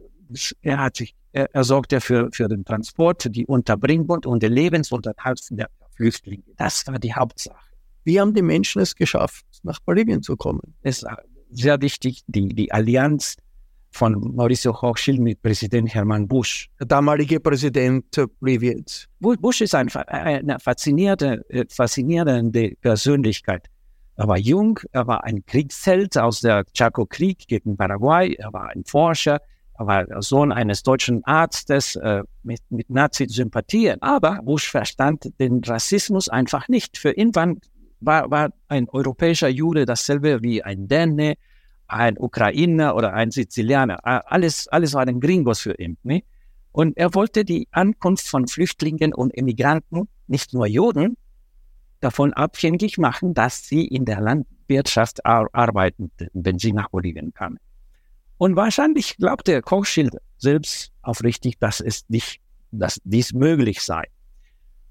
er 0.61 0.79
hat 0.79 0.97
sich, 0.97 1.15
er, 1.37 1.49
er 1.53 1.63
sorgte 1.63 2.01
für, 2.01 2.29
für 2.31 2.47
den 2.47 2.65
Transport, 2.65 3.27
die 3.35 3.45
Unterbringung 3.45 4.23
und 4.25 4.41
den 4.41 4.53
Lebensunterhalt 4.53 5.41
der 5.51 5.69
Flüchtlinge. 5.95 6.43
Das 6.57 6.85
war 6.87 6.99
die 6.99 7.13
Hauptsache. 7.13 7.67
Wie 8.03 8.19
haben 8.19 8.33
die 8.33 8.41
Menschen 8.41 8.81
es 8.81 8.95
geschafft, 8.95 9.45
nach 9.63 9.79
Bolivien 9.81 10.23
zu 10.23 10.35
kommen? 10.35 10.61
Es 10.81 11.03
war 11.03 11.19
sehr 11.51 11.79
wichtig, 11.81 12.23
die, 12.27 12.49
die 12.49 12.71
Allianz 12.71 13.35
von 13.91 14.35
Mauricio 14.35 14.81
Hochschild 14.81 15.19
mit 15.19 15.41
Präsident 15.41 15.93
Hermann 15.93 16.27
Busch. 16.27 16.69
Der 16.79 16.87
damalige 16.87 17.39
Präsident 17.39 18.05
Boliviens. 18.39 19.07
Bush 19.19 19.61
ist 19.61 19.75
ein, 19.75 19.89
eine 19.89 20.59
faszinierende, 20.59 21.43
äh, 21.49 21.65
faszinierende 21.69 22.73
Persönlichkeit. 22.81 23.67
Er 24.15 24.27
war 24.27 24.37
jung, 24.37 24.79
er 24.91 25.05
war 25.05 25.23
ein 25.23 25.45
Kriegsheld 25.45 26.17
aus 26.17 26.41
der 26.41 26.65
Chaco-Krieg 26.73 27.47
gegen 27.47 27.77
Paraguay, 27.77 28.33
er 28.33 28.51
war 28.51 28.69
ein 28.69 28.83
Forscher, 28.83 29.35
er 29.35 29.41
war 29.77 30.05
der 30.05 30.21
Sohn 30.21 30.51
eines 30.51 30.83
deutschen 30.83 31.23
Arztes 31.25 31.95
äh, 31.95 32.23
mit, 32.43 32.59
mit 32.69 32.89
Nazi-Sympathien. 32.89 34.01
Aber 34.01 34.41
Bush 34.43 34.69
verstand 34.69 35.31
den 35.39 35.63
Rassismus 35.63 36.29
einfach 36.29 36.67
nicht. 36.67 36.97
Für 36.97 37.11
ihn 37.11 37.33
war, 37.35 37.53
war, 37.99 38.31
war 38.31 38.49
ein 38.67 38.89
europäischer 38.89 39.49
Jude 39.49 39.85
dasselbe 39.85 40.41
wie 40.41 40.63
ein 40.63 40.87
Däne, 40.87 41.35
ein 41.87 42.17
Ukrainer 42.17 42.95
oder 42.95 43.13
ein 43.13 43.31
Sizilianer. 43.31 43.99
Alles, 44.03 44.67
alles 44.67 44.93
waren 44.93 45.19
Gringos 45.19 45.59
für 45.59 45.75
ihn. 45.79 45.97
Ne? 46.03 46.23
Und 46.71 46.97
er 46.97 47.13
wollte 47.13 47.45
die 47.45 47.67
Ankunft 47.71 48.27
von 48.27 48.47
Flüchtlingen 48.47 49.13
und 49.13 49.33
Immigranten, 49.33 50.07
nicht 50.27 50.53
nur 50.53 50.67
Juden, 50.67 51.17
davon 51.99 52.33
abhängig 52.33 52.97
machen, 52.97 53.33
dass 53.33 53.67
sie 53.67 53.85
in 53.85 54.05
der 54.05 54.21
Landwirtschaft 54.21 55.25
ar 55.25 55.47
arbeiten, 55.53 56.11
wenn 56.33 56.59
sie 56.59 56.73
nach 56.73 56.89
Bolivien 56.89 57.33
kamen. 57.33 57.57
Und 58.37 58.55
wahrscheinlich 58.55 59.17
glaubte 59.17 59.61
Kochschild 59.61 60.15
selbst 60.37 60.91
aufrichtig, 61.01 61.57
dass 61.59 61.79
es 61.79 62.05
nicht, 62.07 62.39
dass 62.71 62.99
dies 63.03 63.33
möglich 63.33 63.81
sei. 63.81 64.03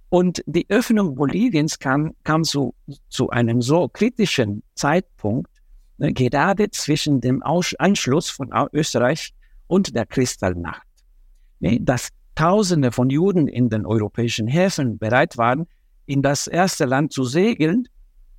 Und 0.08 0.42
die 0.46 0.66
Öffnung 0.68 1.14
Boliviens 1.14 1.78
kam, 1.78 2.14
kam 2.24 2.44
zu, 2.44 2.74
zu 3.08 3.30
einem 3.30 3.60
so 3.62 3.88
kritischen 3.88 4.62
Zeitpunkt, 4.74 5.50
ne, 5.98 6.12
gerade 6.12 6.70
zwischen 6.70 7.20
dem 7.20 7.42
Anschluss 7.42 8.30
von 8.30 8.50
Österreich 8.72 9.34
und 9.66 9.94
der 9.94 10.06
Kristallnacht, 10.06 10.86
ne, 11.60 11.80
dass 11.80 12.10
Tausende 12.36 12.92
von 12.92 13.08
Juden 13.08 13.48
in 13.48 13.70
den 13.70 13.86
europäischen 13.86 14.46
Häfen 14.46 14.98
bereit 14.98 15.38
waren, 15.38 15.66
in 16.04 16.20
das 16.20 16.46
erste 16.46 16.84
Land 16.84 17.12
zu 17.12 17.24
segeln, 17.24 17.88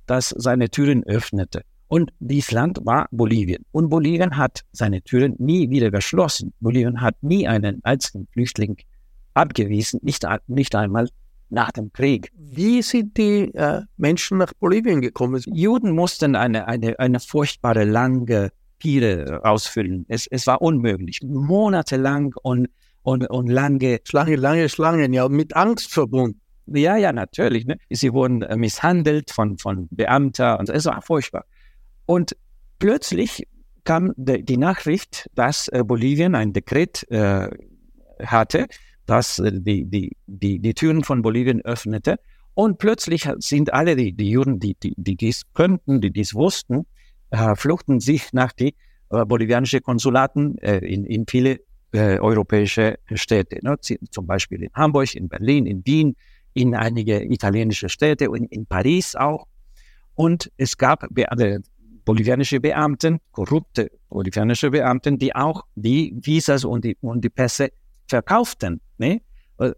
das 0.06 0.28
seine 0.30 0.70
Türen 0.70 1.02
öffnete. 1.04 1.62
Und 1.88 2.12
dieses 2.20 2.50
Land 2.50 2.78
war 2.84 3.08
Bolivien. 3.10 3.64
Und 3.72 3.88
Bolivien 3.88 4.36
hat 4.36 4.62
seine 4.72 5.02
Türen 5.02 5.34
nie 5.38 5.70
wieder 5.70 5.90
geschlossen. 5.90 6.52
Bolivien 6.60 7.00
hat 7.00 7.16
nie 7.22 7.48
einen 7.48 7.82
einzigen 7.82 8.28
Flüchtling 8.32 8.76
abgewiesen, 9.34 10.00
nicht, 10.02 10.26
nicht 10.46 10.74
einmal 10.74 11.08
nach 11.50 11.72
dem 11.72 11.92
Krieg. 11.92 12.30
Wie 12.36 12.82
sind 12.82 13.16
die 13.16 13.54
äh, 13.54 13.82
Menschen 13.96 14.38
nach 14.38 14.52
Bolivien 14.54 15.00
gekommen? 15.00 15.42
Juden 15.46 15.92
mussten 15.92 16.36
eine, 16.36 16.68
eine, 16.68 16.98
eine 16.98 17.20
furchtbare 17.20 17.84
lange 17.84 18.50
Pire 18.78 19.40
ausfüllen. 19.44 20.04
Es, 20.08 20.26
es 20.26 20.46
war 20.46 20.60
unmöglich. 20.60 21.20
Monatelang 21.22 22.34
und, 22.42 22.68
und, 23.02 23.28
und 23.30 23.48
lange. 23.48 24.00
Schlange, 24.04 24.36
lange 24.36 24.68
Schlangen, 24.68 25.12
ja, 25.14 25.28
mit 25.28 25.56
Angst 25.56 25.92
verbunden. 25.92 26.40
Ja, 26.66 26.96
ja, 26.96 27.12
natürlich. 27.12 27.64
Ne? 27.64 27.78
Sie 27.88 28.12
wurden 28.12 28.42
äh, 28.42 28.56
misshandelt 28.56 29.30
von, 29.30 29.56
von 29.56 29.88
Beamter 29.90 30.58
und 30.58 30.68
es 30.68 30.84
war 30.84 31.00
furchtbar. 31.00 31.46
Und 32.08 32.34
plötzlich 32.78 33.46
kam 33.84 34.14
die 34.16 34.56
Nachricht, 34.56 35.28
dass 35.34 35.68
äh, 35.68 35.84
Bolivien 35.84 36.34
ein 36.34 36.54
Dekret 36.54 37.04
äh, 37.10 37.50
hatte, 38.24 38.66
das 39.04 39.38
äh, 39.38 39.52
die, 39.52 39.84
die, 39.84 40.16
die, 40.26 40.58
die 40.58 40.72
Türen 40.72 41.04
von 41.04 41.20
Bolivien 41.20 41.60
öffnete. 41.60 42.18
Und 42.54 42.78
plötzlich 42.78 43.28
sind 43.40 43.74
alle 43.74 43.94
die, 43.94 44.14
die 44.14 44.30
Juden, 44.30 44.58
die, 44.58 44.74
die, 44.82 44.94
die 44.96 45.16
dies 45.16 45.42
könnten, 45.52 46.00
die 46.00 46.10
dies 46.10 46.34
wussten, 46.34 46.86
äh, 47.28 47.54
fluchten 47.54 48.00
sich 48.00 48.32
nach 48.32 48.52
die 48.52 48.74
äh, 49.10 49.26
bolivianische 49.26 49.82
Konsulaten 49.82 50.56
äh, 50.58 50.78
in, 50.78 51.04
in 51.04 51.26
viele 51.28 51.60
äh, 51.92 52.18
europäische 52.18 52.98
Städte, 53.12 53.58
ne? 53.62 53.76
zum 53.80 54.26
Beispiel 54.26 54.62
in 54.62 54.70
Hamburg, 54.72 55.14
in 55.14 55.28
Berlin, 55.28 55.66
in 55.66 55.84
Wien, 55.84 56.16
in 56.54 56.74
einige 56.74 57.22
italienische 57.22 57.90
Städte 57.90 58.30
und 58.30 58.50
in 58.50 58.64
Paris 58.64 59.14
auch. 59.14 59.46
Und 60.14 60.50
es 60.56 60.78
gab 60.78 61.06
bolivianische 62.08 62.58
Beamten, 62.58 63.18
korrupte 63.32 63.90
bolivianische 64.08 64.70
Beamten, 64.70 65.18
die 65.18 65.34
auch 65.34 65.66
die 65.74 66.14
Visas 66.22 66.64
und 66.64 66.82
die, 66.82 66.96
und 67.02 67.22
die 67.22 67.28
Pässe 67.28 67.68
verkauften. 68.08 68.80
Ne? 68.96 69.20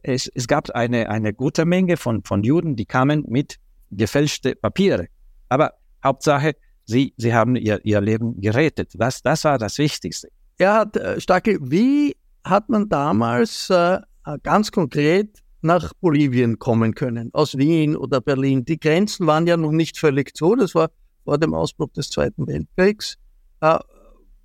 Es, 0.03 0.31
es 0.33 0.47
gab 0.47 0.71
eine, 0.71 1.11
eine 1.11 1.35
gute 1.35 1.65
Menge 1.65 1.97
von, 1.97 2.23
von 2.23 2.45
Juden, 2.45 2.77
die 2.77 2.87
kamen 2.87 3.25
mit 3.27 3.57
gefälschte 3.91 4.55
Papiere. 4.55 5.09
Aber 5.49 5.73
Hauptsache, 6.05 6.55
sie, 6.85 7.13
sie 7.17 7.35
haben 7.35 7.57
ihr, 7.57 7.85
ihr 7.85 8.01
Leben 8.01 8.41
gerettet. 8.41 8.93
Das, 8.95 9.23
das 9.23 9.43
war 9.43 9.59
das 9.59 9.79
Wichtigste. 9.79 10.29
Er 10.59 10.75
hat, 10.75 10.97
äh, 10.97 11.21
Stacke, 11.21 11.59
wie 11.61 12.15
hat 12.45 12.69
man 12.69 12.89
damals 12.89 13.71
äh, 13.71 13.99
ganz 14.45 14.71
konkret 14.71 15.41
nach 15.63 15.93
Bolivien 15.95 16.61
kommen 16.61 16.95
können, 16.95 17.31
aus 17.33 17.59
Wien 17.59 17.97
oder 17.97 18.21
Berlin? 18.21 18.65
Die 18.65 18.79
Grenzen 18.79 19.27
waren 19.27 19.49
ja 19.49 19.57
noch 19.57 19.73
nicht 19.73 19.99
völlig 19.99 20.37
zu, 20.37 20.55
das 20.55 20.77
war 20.77 20.91
vor 21.31 21.39
dem 21.39 21.55
Ausbruch 21.55 21.93
des 21.93 22.11
Zweiten 22.11 22.45
Weltkriegs. 22.49 23.17
Äh, 23.61 23.79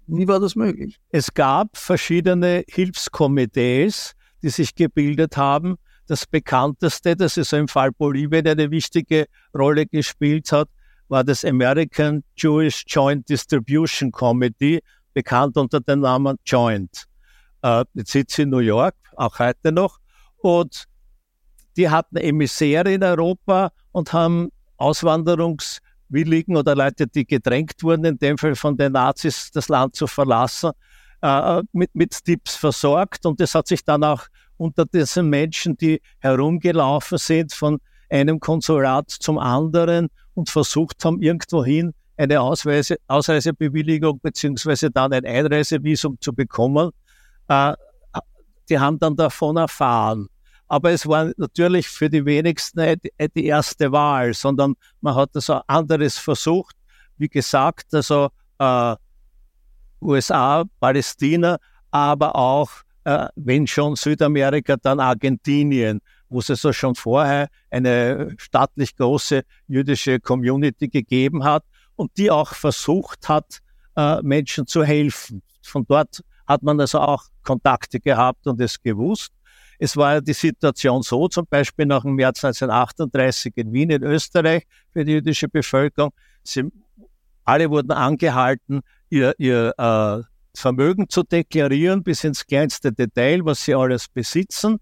wie 0.05 0.27
war 0.27 0.39
das 0.39 0.55
möglich? 0.55 0.99
Es 1.09 1.33
gab 1.33 1.75
verschiedene 1.75 2.63
Hilfskomitees, 2.67 4.13
die 4.43 4.49
sich 4.49 4.75
gebildet 4.75 5.35
haben. 5.35 5.77
Das 6.05 6.27
bekannteste, 6.27 7.15
das 7.15 7.37
ist 7.37 7.53
im 7.53 7.67
Fall 7.67 7.91
Bolivien 7.91 8.47
eine 8.47 8.69
wichtige 8.69 9.25
Rolle 9.57 9.87
gespielt 9.87 10.51
hat, 10.51 10.69
war 11.07 11.23
das 11.23 11.43
American 11.43 12.23
Jewish 12.37 12.83
Joint 12.85 13.27
Distribution 13.27 14.11
Committee, 14.11 14.79
bekannt 15.15 15.57
unter 15.57 15.79
dem 15.79 16.01
Namen 16.01 16.37
Joint. 16.45 17.05
Äh, 17.63 17.83
jetzt 17.95 18.11
sitzt 18.11 18.37
in 18.37 18.51
New 18.51 18.59
York, 18.59 18.93
auch 19.15 19.39
heute 19.39 19.71
noch. 19.71 19.97
Und 20.37 20.85
die 21.77 21.89
hatten 21.89 22.17
Emissäre 22.17 22.93
in 22.93 23.03
Europa 23.03 23.71
und 23.91 24.13
haben 24.13 24.51
Auswanderungswilligen 26.09 26.57
oder 26.57 26.75
Leute, 26.75 27.07
die 27.07 27.25
gedrängt 27.25 27.81
wurden, 27.81 28.05
in 28.05 28.17
dem 28.17 28.37
Fall 28.37 28.55
von 28.55 28.77
den 28.77 28.93
Nazis 28.93 29.51
das 29.51 29.69
Land 29.69 29.95
zu 29.95 30.07
verlassen, 30.07 30.71
äh, 31.21 31.61
mit, 31.71 31.93
mit 31.95 32.23
Tipps 32.23 32.55
versorgt. 32.55 33.25
Und 33.25 33.39
das 33.39 33.55
hat 33.55 33.67
sich 33.67 33.83
dann 33.83 34.03
auch 34.03 34.23
unter 34.57 34.85
diesen 34.85 35.29
Menschen, 35.29 35.77
die 35.77 36.01
herumgelaufen 36.19 37.17
sind 37.17 37.53
von 37.53 37.79
einem 38.09 38.39
Konsulat 38.39 39.09
zum 39.09 39.37
anderen 39.37 40.09
und 40.33 40.49
versucht 40.49 41.03
haben, 41.03 41.21
irgendwohin 41.21 41.93
eine 42.17 42.39
Ausweise, 42.39 42.97
Ausreisebewilligung 43.07 44.19
beziehungsweise 44.21 44.89
dann 44.89 45.11
ein 45.11 45.25
Einreisevisum 45.25 46.17
zu 46.21 46.33
bekommen. 46.33 46.91
Äh, 47.47 47.73
die 48.69 48.79
haben 48.79 48.97
dann 48.99 49.15
davon 49.15 49.57
erfahren. 49.57 50.27
Aber 50.67 50.91
es 50.91 51.05
war 51.05 51.31
natürlich 51.37 51.87
für 51.87 52.09
die 52.09 52.25
wenigsten 52.25 52.99
die 53.35 53.45
erste 53.45 53.91
Wahl, 53.91 54.33
sondern 54.33 54.75
man 55.01 55.15
hat 55.15 55.31
also 55.35 55.61
anderes 55.67 56.17
versucht. 56.17 56.75
Wie 57.17 57.29
gesagt, 57.29 57.93
also 57.93 58.29
äh, 58.59 58.95
USA, 60.01 60.63
Palästina, 60.79 61.57
aber 61.91 62.35
auch, 62.35 62.69
äh, 63.03 63.27
wenn 63.35 63.67
schon 63.67 63.95
Südamerika, 63.95 64.75
dann 64.77 64.99
Argentinien, 64.99 66.01
wo 66.29 66.39
es 66.39 66.49
also 66.49 66.73
schon 66.73 66.95
vorher 66.95 67.47
eine 67.69 68.33
staatlich 68.37 68.95
große 68.95 69.43
jüdische 69.67 70.19
Community 70.19 70.87
gegeben 70.87 71.43
hat 71.43 71.63
und 71.95 72.11
die 72.17 72.31
auch 72.31 72.53
versucht 72.53 73.29
hat, 73.29 73.59
äh, 73.95 74.21
Menschen 74.21 74.67
zu 74.67 74.83
helfen. 74.83 75.41
Von 75.61 75.85
dort 75.87 76.21
hat 76.47 76.63
man 76.63 76.79
also 76.79 76.99
auch 76.99 77.23
Kontakte 77.43 77.99
gehabt 77.99 78.47
und 78.47 78.59
es 78.61 78.81
gewusst. 78.81 79.31
Es 79.79 79.97
war 79.97 80.21
die 80.21 80.33
Situation 80.33 81.01
so, 81.01 81.27
zum 81.27 81.45
Beispiel 81.47 81.85
nach 81.85 82.03
dem 82.03 82.15
März 82.15 82.43
1938 82.43 83.53
in 83.55 83.73
Wien 83.73 83.89
in 83.89 84.03
Österreich 84.03 84.63
für 84.91 85.03
die 85.03 85.13
jüdische 85.13 85.47
Bevölkerung. 85.47 86.11
Sie, 86.43 86.63
alle 87.43 87.69
wurden 87.69 87.91
angehalten, 87.91 88.81
ihr, 89.09 89.33
ihr 89.37 89.73
äh, 89.77 90.23
Vermögen 90.57 91.09
zu 91.09 91.23
deklarieren 91.23 92.03
bis 92.03 92.23
ins 92.23 92.45
kleinste 92.45 92.91
Detail, 92.91 93.43
was 93.43 93.63
sie 93.63 93.75
alles 93.75 94.07
besitzen. 94.07 94.77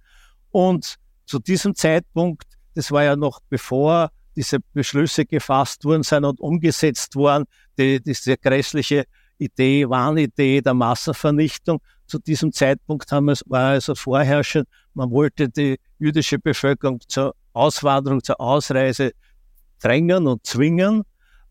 Und 0.51 0.95
zu 1.25 1.39
diesem 1.39 1.75
Zeitpunkt, 1.75 2.45
das 2.75 2.91
war 2.91 3.03
ja 3.03 3.15
noch 3.15 3.39
bevor 3.49 4.09
diese 4.35 4.59
Beschlüsse 4.73 5.25
gefasst 5.25 5.85
worden 5.85 6.03
sind 6.03 6.25
und 6.25 6.39
umgesetzt 6.39 7.15
worden, 7.15 7.45
die, 7.77 8.01
diese 8.01 8.37
grässliche 8.37 9.05
Idee, 9.37 9.89
Wahnidee 9.89 10.61
der 10.61 10.73
Massenvernichtung. 10.73 11.81
Zu 12.05 12.19
diesem 12.19 12.51
Zeitpunkt 12.51 13.11
haben 13.11 13.25
wir, 13.25 13.37
war 13.45 13.71
also 13.71 13.95
vorherrschend, 13.95 14.67
man 14.93 15.11
wollte 15.11 15.49
die 15.49 15.77
jüdische 15.99 16.39
Bevölkerung 16.39 16.99
zur 17.07 17.35
Auswanderung, 17.53 18.23
zur 18.23 18.39
Ausreise 18.39 19.11
drängen 19.81 20.27
und 20.27 20.45
zwingen 20.45 21.03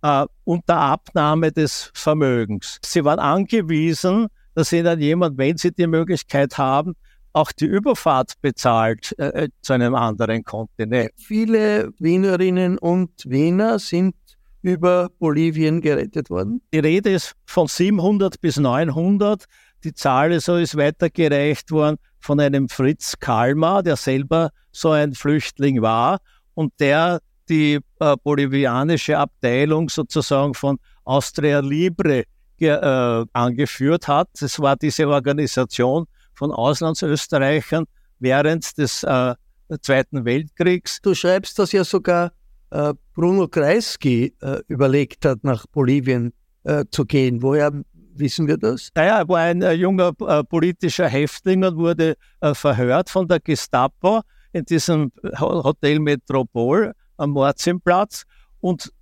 äh, 0.03 0.27
unter 0.45 0.77
Abnahme 0.77 1.53
des 1.53 1.91
Vermögens. 1.95 2.79
Sie 2.85 3.05
waren 3.05 3.19
angewiesen, 3.19 4.29
dass 4.55 4.73
ihnen 4.73 5.01
jemand, 5.01 5.39
wenn 5.39 5.57
sie 5.57 5.73
die 5.73 5.87
Möglichkeit 5.87 6.59
haben, 6.59 6.95
auch 7.33 7.51
die 7.53 7.65
Überfahrt 7.65 8.35
bezahlt 8.43 9.15
äh, 9.19 9.45
äh 9.45 9.49
zu 9.63 9.73
einem 9.73 9.95
anderen 9.95 10.45
Kontinent. 10.45 11.13
Viele 11.17 11.93
Wienerinnen 11.99 12.79
und 12.79 13.11
Wiener 13.25 13.79
sind 13.79 14.15
über 14.61 15.11
Bolivien 15.19 15.81
gerettet 15.81 16.31
worden? 16.31 16.63
Die 16.73 16.79
Rede 16.79 17.13
ist 17.13 17.35
von 17.47 17.67
700 17.67 18.41
bis 18.41 18.59
900. 18.59 19.47
Die 19.85 19.95
Zahl 19.95 20.39
so 20.41 20.57
ist 20.57 20.77
weitergereicht 20.77 21.71
worden 21.71 21.97
von 22.21 22.39
einem 22.39 22.69
Fritz 22.69 23.15
Kalmar, 23.19 23.83
der 23.83 23.97
selber 23.97 24.51
so 24.71 24.91
ein 24.91 25.15
Flüchtling 25.15 25.83
war 25.83 26.19
und 26.55 26.73
der 26.79 27.21
die 27.49 27.81
äh, 27.99 28.17
bolivianische 28.23 29.19
Abteilung 29.19 29.89
sozusagen 29.89 30.55
von 30.55 30.79
Austria 31.05 31.61
Libre 31.61 32.25
äh, 32.61 33.25
angeführt 33.33 34.07
hat. 34.07 34.29
Es 34.41 34.61
war 34.61 34.77
diese 34.77 35.09
Organisation 35.09 36.07
von 36.35 36.53
Auslandsösterreichern 36.53 37.87
während 38.21 38.79
des 38.79 39.03
äh, 39.03 39.35
Zweiten 39.81 40.25
Weltkriegs. 40.25 41.01
Du 41.03 41.15
schreibst, 41.15 41.59
dass 41.59 41.73
ja 41.73 41.83
sogar 41.83 42.33
äh, 42.71 42.95
Bruno 43.15 43.49
Kreisky 43.49 44.35
äh, 44.41 44.61
überlegt 44.69 45.25
hat, 45.25 45.43
nach 45.43 45.67
Bolivien 45.67 46.33
äh, 46.65 46.85
zu 46.91 47.05
gehen. 47.05 47.43
Woher 47.43 47.73
wissen 48.15 48.47
wir 48.47 48.57
das? 48.57 48.91
Naja, 48.95 49.19
er 49.19 49.29
war 49.29 49.39
ein 49.39 49.63
äh, 49.63 49.73
junger 49.73 50.13
äh, 50.21 50.45
politischer 50.45 51.09
Häftling 51.09 51.65
und 51.65 51.77
wurde 51.77 52.17
äh, 52.41 52.55
verhört 52.55 53.11
von 53.11 53.27
der 53.27 53.41
Gestapo 53.41 54.21
in 54.53 54.65
diesem 54.65 55.13
Hotel 55.41 55.99
Metropol 55.99 56.93
am 57.17 57.31
Mordsimplatz 57.31 58.25
und 58.61 58.93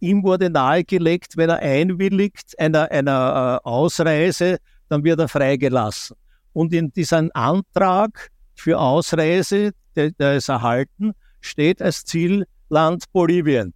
ihm 0.00 0.22
wurde 0.24 0.50
nahegelegt, 0.50 1.36
wenn 1.36 1.48
er 1.48 1.60
einwilligt 1.60 2.58
einer, 2.58 2.90
einer 2.90 3.60
Ausreise, 3.62 4.58
dann 4.88 5.04
wird 5.04 5.20
er 5.20 5.28
freigelassen. 5.28 6.16
Und 6.52 6.72
in 6.72 6.90
diesem 6.90 7.30
Antrag 7.34 8.30
für 8.54 8.80
Ausreise, 8.80 9.70
der, 9.94 10.10
der 10.10 10.36
ist 10.36 10.48
erhalten, 10.48 11.12
steht 11.40 11.80
als 11.80 12.04
Ziel 12.04 12.46
Land 12.68 13.04
Bolivien. 13.12 13.72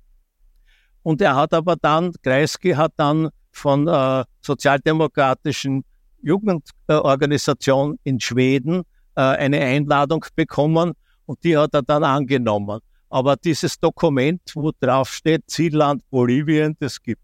Und 1.03 1.21
er 1.21 1.37
hat 1.37 1.53
aber 1.53 1.77
dann, 1.77 2.13
Kreisky 2.23 2.73
hat 2.73 2.93
dann 2.97 3.29
von 3.55 3.89
äh, 3.89 4.25
sozialdemokratischen 4.41 5.85
Jugendorganisation 6.23 7.99
in 8.05 8.21
Schweden 8.21 8.83
äh, 9.15 9.21
eine 9.21 9.61
Einladung 9.61 10.25
bekommen 10.35 10.93
und 11.27 11.45
die 11.45 11.57
hat 11.57 11.75
er 11.75 11.83
dann 11.83 12.05
angenommen. 12.05 12.81
Aber 13.11 13.37
dieses 13.37 13.79
Dokument, 13.79 14.41
wo 14.55 14.73
drauf 14.81 15.13
steht 15.13 15.45
Zielland 15.47 16.03
Bolivien, 16.11 16.77
das 16.81 17.01
gibt. 17.01 17.21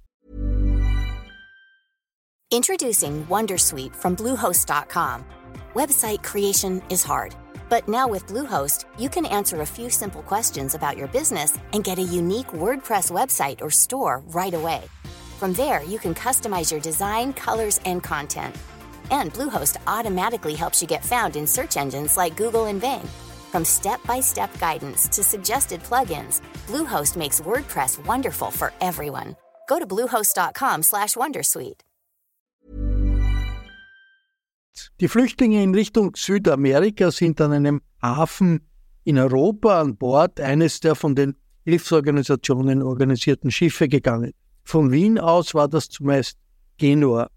Introducing 2.53 3.25
Wondersuite 3.29 3.95
from 3.95 4.17
Bluehost.com. 4.17 5.25
Website 5.75 6.23
creation 6.23 6.83
is 6.91 7.05
hard. 7.05 7.35
But 7.69 7.89
now 7.89 8.09
with 8.09 8.27
Bluehost, 8.27 8.87
you 8.99 9.09
can 9.09 9.25
answer 9.25 9.61
a 9.61 9.67
few 9.67 9.89
simple 9.89 10.23
questions 10.23 10.75
about 10.75 10.97
your 10.97 11.07
business 11.07 11.57
and 11.73 11.85
get 11.85 11.99
a 11.99 12.03
unique 12.03 12.49
WordPress 12.49 13.13
website 13.13 13.61
or 13.63 13.71
store 13.71 14.23
right 14.35 14.53
away. 14.53 14.83
From 15.41 15.55
there, 15.55 15.83
you 15.85 15.99
can 15.99 16.13
customize 16.15 16.71
your 16.71 16.83
design, 16.83 17.33
colors, 17.33 17.81
and 17.87 18.03
content. 18.03 18.55
And 19.11 19.33
Bluehost 19.33 19.79
automatically 19.87 20.55
helps 20.55 20.83
you 20.83 20.89
get 20.89 21.03
found 21.03 21.35
in 21.35 21.47
search 21.47 21.79
engines 21.79 22.19
like 22.19 22.37
Google 22.37 22.67
and 22.67 22.79
Bing. 22.79 23.09
From 23.51 23.65
step-by-step 23.65 24.51
guidance 24.61 25.09
to 25.09 25.23
suggested 25.23 25.83
plugins, 25.83 26.43
Bluehost 26.67 27.17
makes 27.17 27.41
WordPress 27.41 28.05
wonderful 28.05 28.51
for 28.51 28.75
everyone. 28.83 29.35
Go 29.67 29.79
to 29.79 29.87
bluehost.com/wondersuite. 29.87 31.81
Die 35.01 35.09
Flüchtlinge 35.09 35.63
in 35.63 35.75
Richtung 35.75 36.15
Südamerika 36.17 37.11
sind 37.11 37.41
an 37.41 37.53
einem 37.53 37.81
Hafen 38.03 38.61
in 39.05 39.19
Europa 39.19 39.81
an 39.81 39.97
Bord 39.97 40.39
eines 40.39 40.81
der 40.81 40.95
von 40.95 41.15
den 41.15 41.35
Hilfsorganisationen 41.65 42.83
organisierten 42.83 43.51
Schiffe 43.51 43.89
gegangen. 43.89 44.35
Von 44.65 44.91
Wien 44.91 45.19
aus 45.19 45.55
war 45.55 45.69
das 45.69 45.89
zumeist 45.89 46.39
Genua. 46.77 47.29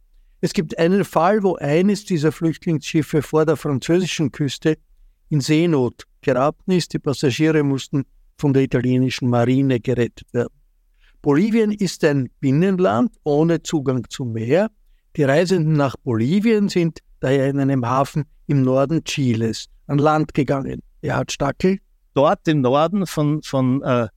Es 0.41 0.53
gibt 0.53 0.77
einen 0.77 1.05
Fall, 1.05 1.41
wo 1.43 1.55
eines 1.55 2.05
dieser 2.05 2.31
Flüchtlingsschiffe 2.31 3.21
vor 3.21 3.45
der 3.45 3.55
französischen 3.55 4.31
Küste 4.31 4.77
in 5.29 5.39
Seenot 5.41 6.03
geraten 6.21 6.71
ist. 6.71 6.93
Die 6.93 6.99
Passagiere 6.99 7.63
mussten 7.63 8.03
von 8.38 8.53
der 8.53 8.63
italienischen 8.63 9.29
Marine 9.29 9.79
gerettet 9.79 10.27
werden. 10.33 10.53
Bolivien 11.21 11.71
ist 11.71 12.03
ein 12.03 12.29
Binnenland 12.41 13.15
ohne 13.23 13.63
Zugang 13.63 14.05
zum 14.09 14.33
Meer. 14.33 14.69
Die 15.15 15.23
Reisenden 15.23 15.73
nach 15.73 15.95
Bolivien 15.95 16.67
sind 16.67 16.99
daher 17.21 17.47
in 17.47 17.59
einem 17.59 17.86
Hafen 17.86 18.25
im 18.47 18.63
Norden 18.63 19.03
Chiles 19.05 19.69
an 19.88 19.97
Land 19.97 20.33
gegangen. 20.33 20.81
Ja, 21.01 21.23
Stackel. 21.29 21.79
Dort 22.13 22.47
im 22.47 22.62
Norden 22.62 23.07
von, 23.07 23.41
von 23.43 23.81
äh, 23.83 24.07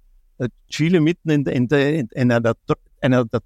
Chile, 0.69 1.01
mitten 1.01 1.31
in, 1.31 1.47
in, 1.47 1.69
in 2.13 2.33
einer, 2.33 2.55
einer 3.07 3.25
der, 3.25 3.41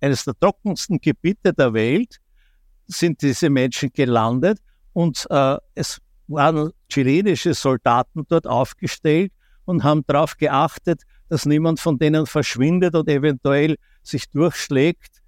eines 0.00 0.24
der 0.24 0.34
trockensten 0.38 1.00
Gebiete 1.00 1.52
der 1.52 1.72
Welt, 1.72 2.18
sind 2.86 3.22
diese 3.22 3.50
Menschen 3.50 3.90
gelandet 3.92 4.58
und 4.92 5.26
äh, 5.30 5.56
es 5.74 5.98
waren 6.28 6.70
chilenische 6.88 7.54
Soldaten 7.54 8.24
dort 8.28 8.46
aufgestellt 8.46 9.32
und 9.64 9.82
haben 9.82 10.04
darauf 10.06 10.36
geachtet, 10.36 11.02
dass 11.28 11.46
niemand 11.46 11.80
von 11.80 11.98
denen 11.98 12.26
verschwindet 12.26 12.94
und 12.94 13.08
eventuell 13.08 13.76
sich 14.02 14.30
durchschlägt 14.30 15.22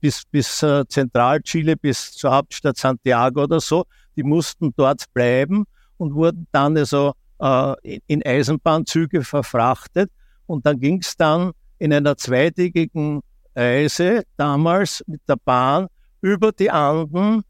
bis, 0.00 0.24
bis 0.30 0.62
äh, 0.62 0.84
Zentralchile, 0.88 1.76
bis 1.76 2.12
zur 2.12 2.32
Hauptstadt 2.32 2.76
Santiago 2.76 3.44
oder 3.44 3.60
so. 3.60 3.84
Die 4.16 4.22
mussten 4.22 4.72
dort 4.76 5.04
bleiben 5.12 5.64
und 5.98 6.14
wurden 6.14 6.46
dann 6.52 6.76
also 6.76 7.12
äh, 7.38 8.00
in 8.06 8.24
Eisenbahnzüge 8.24 9.22
verfrachtet. 9.22 10.10
Und 10.46 10.66
dann 10.66 10.80
ging 10.80 11.00
es 11.00 11.16
dann 11.16 11.52
in 11.80 11.92
einer 11.92 12.16
zweitägigen 12.16 13.22
Reise 13.56 14.22
damals 14.36 15.02
mit 15.06 15.22
der 15.28 15.36
Bahn 15.36 15.88
über 16.20 16.52
die 16.52 16.70
Anden 16.70 17.42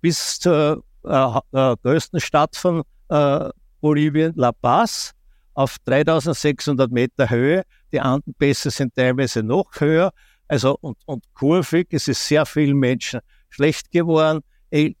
bis 0.00 0.38
zur 0.40 0.84
äh, 1.04 1.38
äh, 1.52 1.76
größten 1.82 2.20
Stadt 2.20 2.56
von 2.56 2.82
äh, 3.08 3.48
Bolivien, 3.80 4.32
La 4.36 4.52
Paz, 4.52 5.12
auf 5.54 5.76
3600 5.84 6.90
Meter 6.90 7.30
Höhe. 7.30 7.62
Die 7.92 8.00
Andenpässe 8.00 8.70
sind 8.70 8.94
teilweise 8.94 9.42
noch 9.42 9.70
höher. 9.78 10.12
Also 10.48 10.76
und, 10.80 10.98
und 11.06 11.24
kurvig, 11.34 11.86
es 11.92 12.08
ist 12.08 12.26
sehr 12.26 12.44
vielen 12.44 12.76
Menschen 12.76 13.20
schlecht 13.48 13.90
geworden. 13.90 14.40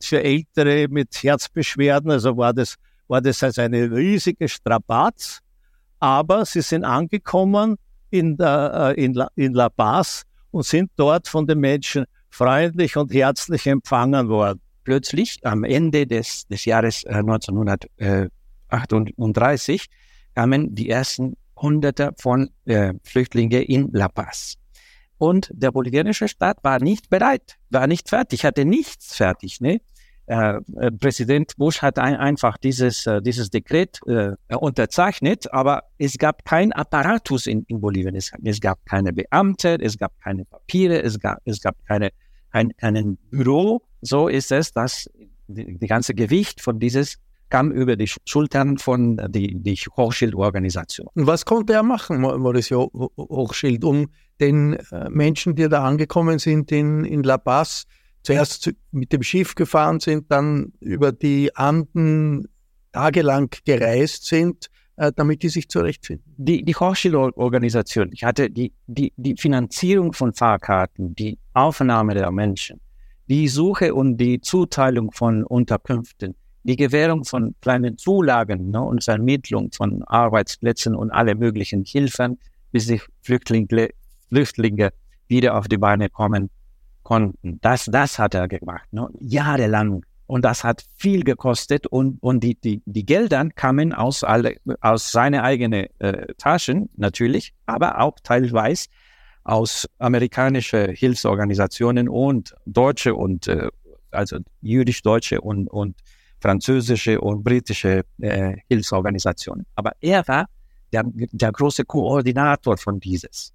Für 0.02 0.22
Ältere 0.22 0.86
mit 0.88 1.14
Herzbeschwerden, 1.22 2.10
also 2.10 2.36
war 2.36 2.52
das, 2.52 2.76
war 3.08 3.20
das 3.22 3.42
also 3.42 3.62
eine 3.62 3.90
riesige 3.90 4.48
Strapaz. 4.48 5.40
Aber 5.98 6.44
sie 6.44 6.60
sind 6.62 6.84
angekommen 6.84 7.76
in, 8.12 8.36
der, 8.36 8.94
in, 8.96 9.14
La, 9.14 9.28
in 9.34 9.54
La 9.54 9.68
Paz 9.68 10.22
und 10.50 10.64
sind 10.64 10.92
dort 10.96 11.26
von 11.28 11.46
den 11.46 11.58
Menschen 11.58 12.04
freundlich 12.30 12.96
und 12.96 13.12
herzlich 13.12 13.66
empfangen 13.66 14.28
worden. 14.28 14.60
Plötzlich 14.84 15.38
am 15.44 15.64
Ende 15.64 16.06
des, 16.06 16.46
des 16.46 16.64
Jahres 16.64 17.04
1938 17.06 19.86
kamen 20.34 20.74
die 20.74 20.88
ersten 20.90 21.36
Hunderte 21.56 22.12
von 22.18 22.50
äh, 22.64 22.94
Flüchtlingen 23.04 23.62
in 23.62 23.90
La 23.92 24.08
Paz. 24.08 24.54
Und 25.18 25.50
der 25.54 25.70
bolivianische 25.70 26.26
Staat 26.26 26.64
war 26.64 26.80
nicht 26.80 27.08
bereit, 27.08 27.58
war 27.70 27.86
nicht 27.86 28.08
fertig, 28.08 28.44
hatte 28.44 28.64
nichts 28.64 29.14
fertig. 29.14 29.60
Ne? 29.60 29.80
Äh, 30.26 30.60
äh, 30.76 30.90
Präsident 30.92 31.56
Bush 31.56 31.82
hat 31.82 31.98
ein, 31.98 32.14
einfach 32.16 32.56
dieses, 32.56 33.06
äh, 33.06 33.20
dieses 33.20 33.50
Dekret 33.50 33.98
äh, 34.06 34.32
unterzeichnet, 34.54 35.52
aber 35.52 35.82
es 35.98 36.16
gab 36.16 36.44
kein 36.44 36.72
Apparatus 36.72 37.46
in, 37.46 37.64
in 37.66 37.80
Bolivien. 37.80 38.14
Es, 38.14 38.30
es, 38.44 38.60
gab 38.60 38.84
keine 38.86 39.12
Beamte, 39.12 39.78
es 39.80 39.98
gab 39.98 40.12
keine 40.20 40.44
Papiere, 40.44 41.02
es 41.02 41.18
gab, 41.18 41.38
es 41.44 41.60
gab 41.60 41.74
keine, 41.86 42.10
kein, 42.52 42.70
kein 42.76 43.18
Büro. 43.30 43.82
So 44.00 44.28
ist 44.28 44.52
es, 44.52 44.72
dass 44.72 45.10
die, 45.48 45.76
die 45.78 45.86
ganze 45.86 46.14
Gewicht 46.14 46.60
von 46.60 46.78
dieses 46.78 47.18
kam 47.50 47.70
über 47.70 47.96
die 47.96 48.10
Schultern 48.24 48.78
von 48.78 49.20
die, 49.28 49.54
die 49.60 49.74
Hochschildorganisation. 49.74 51.08
Was 51.14 51.44
konnte 51.44 51.74
er 51.74 51.82
machen, 51.82 52.22
Mauricio 52.22 52.90
Hochschild, 53.18 53.84
um 53.84 54.08
den 54.40 54.78
äh, 54.90 55.10
Menschen, 55.10 55.54
die 55.54 55.68
da 55.68 55.84
angekommen 55.84 56.38
sind 56.38 56.72
in, 56.72 57.04
in 57.04 57.22
La 57.22 57.36
Paz, 57.36 57.84
zuerst 58.22 58.70
mit 58.90 59.12
dem 59.12 59.22
Schiff 59.22 59.54
gefahren 59.54 60.00
sind, 60.00 60.30
dann 60.30 60.72
über 60.80 61.12
die 61.12 61.54
Anden 61.56 62.48
tagelang 62.92 63.50
gereist 63.64 64.26
sind, 64.26 64.68
äh, 64.96 65.12
damit 65.14 65.42
die 65.42 65.48
sich 65.48 65.68
zurechtfinden. 65.68 66.34
Die, 66.36 66.64
die 66.64 66.74
Hochschulorganisation, 66.74 68.10
ich 68.12 68.24
hatte 68.24 68.50
die, 68.50 68.72
die, 68.86 69.12
die 69.16 69.36
Finanzierung 69.36 70.12
von 70.12 70.32
Fahrkarten, 70.32 71.14
die 71.14 71.38
Aufnahme 71.54 72.14
der 72.14 72.30
Menschen, 72.30 72.80
die 73.28 73.48
Suche 73.48 73.94
und 73.94 74.18
die 74.18 74.40
Zuteilung 74.40 75.10
von 75.12 75.44
Unterkünften, 75.44 76.34
die 76.64 76.76
Gewährung 76.76 77.24
von 77.24 77.54
kleinen 77.60 77.98
Zulagen 77.98 78.70
ne, 78.70 78.80
und 78.82 79.02
Vermittlung 79.02 79.72
von 79.72 80.02
Arbeitsplätzen 80.04 80.94
und 80.94 81.10
alle 81.10 81.34
möglichen 81.34 81.84
Hilfen, 81.84 82.38
bis 82.70 82.86
die 82.86 83.00
Flüchtlinge, 83.22 83.88
Flüchtlinge 84.28 84.90
wieder 85.26 85.56
auf 85.56 85.66
die 85.66 85.78
Beine 85.78 86.08
kommen 86.08 86.50
konnten. 87.02 87.58
Das, 87.60 87.86
das 87.86 88.18
hat 88.18 88.34
er 88.34 88.48
gemacht, 88.48 88.92
ne, 88.92 89.08
jahrelang. 89.20 90.04
Und 90.26 90.44
das 90.44 90.64
hat 90.64 90.84
viel 90.96 91.24
gekostet 91.24 91.86
und, 91.86 92.22
und 92.22 92.40
die, 92.40 92.54
die, 92.54 92.82
die 92.86 93.04
Gelder 93.04 93.46
kamen 93.50 93.92
aus, 93.92 94.24
alle, 94.24 94.56
aus 94.80 95.12
seine 95.12 95.42
eigenen 95.42 95.88
äh, 95.98 96.32
Taschen 96.38 96.88
natürlich, 96.96 97.52
aber 97.66 98.00
auch 98.00 98.14
teilweise 98.22 98.88
aus 99.44 99.88
amerikanischen 99.98 100.94
Hilfsorganisationen 100.94 102.08
und 102.08 102.54
deutsche 102.64 103.14
und 103.14 103.48
äh, 103.48 103.68
also 104.10 104.38
jüdisch-deutsche 104.60 105.40
und, 105.40 105.68
und 105.68 105.96
französische 106.40 107.20
und 107.20 107.42
britische 107.44 108.04
äh, 108.20 108.56
Hilfsorganisationen. 108.68 109.66
Aber 109.74 109.92
er 110.00 110.26
war 110.28 110.46
der, 110.92 111.04
der 111.06 111.52
große 111.52 111.84
Koordinator 111.84 112.76
von 112.76 113.00
dieses. 113.00 113.52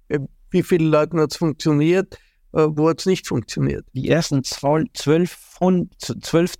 Wie 0.50 0.62
viele 0.62 0.88
Leute 0.88 1.18
hat 1.18 1.30
es 1.30 1.36
funktioniert? 1.36 2.18
Äh, 2.52 2.66
wo 2.70 2.88
hat 2.88 3.00
es 3.00 3.06
nicht 3.06 3.26
funktioniert? 3.26 3.86
Die 3.92 4.08
ersten 4.08 4.40
12.000 4.40 6.20
12 6.22 6.56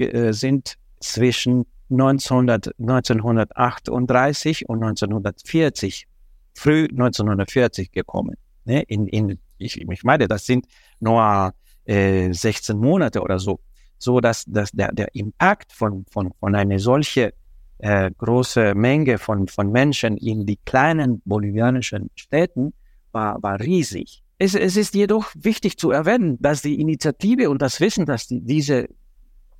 äh, 0.00 0.32
sind 0.32 0.76
zwischen 1.00 1.66
1900, 1.90 2.74
1938 2.78 4.68
und 4.68 4.82
1940, 4.82 6.06
früh 6.54 6.84
1940 6.90 7.92
gekommen. 7.92 8.36
Ne? 8.64 8.82
In, 8.82 9.06
in, 9.06 9.38
ich, 9.58 9.80
ich 9.80 10.04
meine, 10.04 10.28
das 10.28 10.44
sind 10.44 10.66
nur 11.00 11.54
äh, 11.84 12.32
16 12.32 12.76
Monate 12.78 13.20
oder 13.20 13.38
so 13.38 13.60
so 13.98 14.20
dass, 14.20 14.44
dass 14.46 14.70
der, 14.70 14.92
der 14.92 15.14
Impact 15.14 15.72
von, 15.72 16.06
von, 16.10 16.32
von 16.38 16.54
einer 16.54 16.78
solchen 16.78 17.30
äh, 17.78 18.10
große 18.16 18.74
Menge 18.74 19.18
von, 19.18 19.48
von 19.48 19.70
Menschen 19.70 20.16
in 20.16 20.46
die 20.46 20.58
kleinen 20.64 21.20
bolivianischen 21.24 22.10
Städten 22.14 22.72
war, 23.12 23.42
war 23.42 23.60
riesig. 23.60 24.22
Es, 24.38 24.54
es 24.54 24.76
ist 24.76 24.94
jedoch 24.94 25.32
wichtig 25.34 25.78
zu 25.78 25.90
erwähnen, 25.90 26.38
dass 26.40 26.62
die 26.62 26.80
Initiative 26.80 27.50
und 27.50 27.60
das 27.60 27.80
Wissen, 27.80 28.06
dass 28.06 28.28
die, 28.28 28.40
diese 28.40 28.88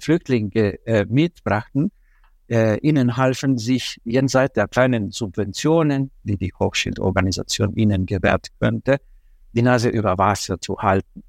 Flüchtlinge 0.00 0.78
äh, 0.86 1.04
mitbrachten, 1.08 1.90
äh, 2.48 2.78
ihnen 2.78 3.16
halfen, 3.16 3.58
sich 3.58 4.00
jenseits 4.04 4.54
der 4.54 4.68
kleinen 4.68 5.10
Subventionen, 5.10 6.12
die 6.22 6.36
die 6.36 6.52
Hochschildorganisation 6.52 7.74
ihnen 7.74 8.06
gewährt 8.06 8.48
könnte, 8.60 8.98
die 9.52 9.62
Nase 9.62 9.88
über 9.88 10.16
Wasser 10.16 10.60
zu 10.60 10.78
halten. 10.78 11.24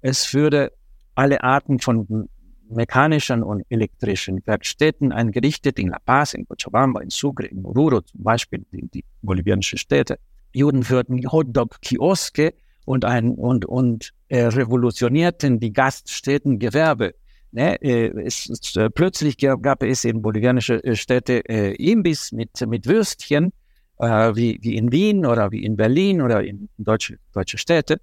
Es 0.00 0.32
würde 0.32 0.72
alle 1.14 1.42
Arten 1.44 1.78
von 1.78 2.28
mechanischen 2.68 3.42
und 3.42 3.62
elektrischen 3.68 4.44
Werkstätten 4.46 5.12
eingerichtet 5.12 5.78
in 5.78 5.88
La 5.88 5.98
Paz, 5.98 6.32
in 6.32 6.46
Cochabamba, 6.48 7.00
in 7.00 7.10
Sucre, 7.10 7.46
in 7.46 7.64
Oruro 7.64 8.00
zum 8.00 8.22
Beispiel, 8.22 8.64
die, 8.72 8.88
die 8.88 9.04
bolivianische 9.22 9.76
Städte. 9.76 10.18
Juden 10.52 10.82
führten 10.82 11.30
Hotdog-Kioske 11.30 12.54
und, 12.86 13.04
ein, 13.04 13.32
und, 13.34 13.66
und 13.66 14.14
äh, 14.28 14.44
revolutionierten 14.44 15.60
die 15.60 15.72
Gaststätten-Gewerbe. 15.72 17.14
Ne, 17.52 17.80
äh, 17.82 18.08
es, 18.22 18.48
es, 18.48 18.74
äh, 18.76 18.88
plötzlich 18.90 19.36
gab 19.38 19.82
es 19.82 20.04
in 20.04 20.22
bolivianische 20.22 20.82
äh, 20.82 20.96
Städte 20.96 21.46
äh, 21.48 21.74
Imbiss 21.74 22.32
mit, 22.32 22.66
mit 22.66 22.86
Würstchen, 22.86 23.52
äh, 23.98 24.34
wie, 24.34 24.58
wie 24.62 24.76
in 24.76 24.92
Wien 24.92 25.26
oder 25.26 25.50
wie 25.50 25.64
in 25.64 25.76
Berlin 25.76 26.22
oder 26.22 26.42
in 26.42 26.68
deutsche, 26.78 27.18
deutsche 27.32 27.58
Städte. 27.58 28.00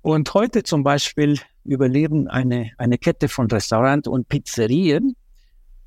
Und 0.00 0.32
heute 0.34 0.62
zum 0.62 0.82
Beispiel 0.82 1.38
überleben 1.64 2.28
eine, 2.28 2.72
eine 2.78 2.98
Kette 2.98 3.28
von 3.28 3.46
Restaurants 3.48 4.08
und 4.08 4.28
Pizzerien, 4.28 5.14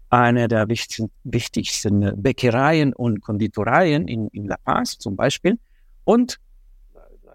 eine 0.10 0.48
der 0.48 0.70
wichtigsten, 0.70 1.12
wichtigsten 1.24 2.22
Bäckereien 2.22 2.94
und 2.94 3.22
Konditoreien 3.22 4.08
in, 4.08 4.28
in 4.30 4.48
La 4.48 4.58
Paz 4.64 4.98
zum 4.98 5.16
Beispiel. 5.16 5.58
Und, 6.04 6.40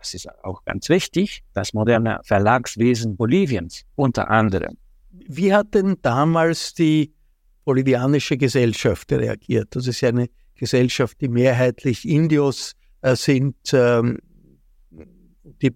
das 0.01 0.15
ist 0.15 0.29
auch 0.43 0.65
ganz 0.65 0.89
wichtig, 0.89 1.43
das 1.53 1.75
moderne 1.75 2.21
Verlagswesen 2.25 3.17
Boliviens 3.17 3.85
unter 3.97 4.31
anderem. 4.31 4.77
Wie 5.11 5.53
hat 5.53 5.75
denn 5.75 5.97
damals 6.01 6.73
die 6.73 7.13
bolivianische 7.65 8.39
Gesellschaft 8.39 9.13
reagiert? 9.13 9.69
Das 9.77 9.87
ist 9.87 10.01
ja 10.01 10.09
eine 10.09 10.29
Gesellschaft, 10.55 11.21
die 11.21 11.29
mehrheitlich 11.29 12.09
Indios 12.09 12.73
äh, 13.03 13.15
sind, 13.15 13.57
ähm, 13.73 14.19
die 15.63 15.75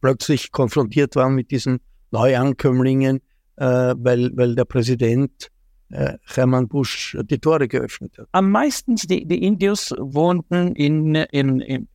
plötzlich 0.00 0.50
konfrontiert 0.50 1.14
waren 1.14 1.34
mit 1.36 1.52
diesen 1.52 1.78
Neuankömmlingen, 2.10 3.20
äh, 3.56 3.94
weil, 3.96 4.30
weil 4.36 4.56
der 4.56 4.64
Präsident 4.64 5.50
äh, 5.90 6.14
Hermann 6.34 6.66
Busch 6.66 7.16
die 7.22 7.38
Tore 7.38 7.68
geöffnet 7.68 8.18
hat. 8.18 8.28
Am 8.32 8.50
meisten 8.50 8.96
die, 8.96 9.26
die 9.26 9.44
Indios 9.44 9.94
wohnten 9.96 10.74
in, 10.74 11.14
in, 11.14 11.60
in, 11.60 11.88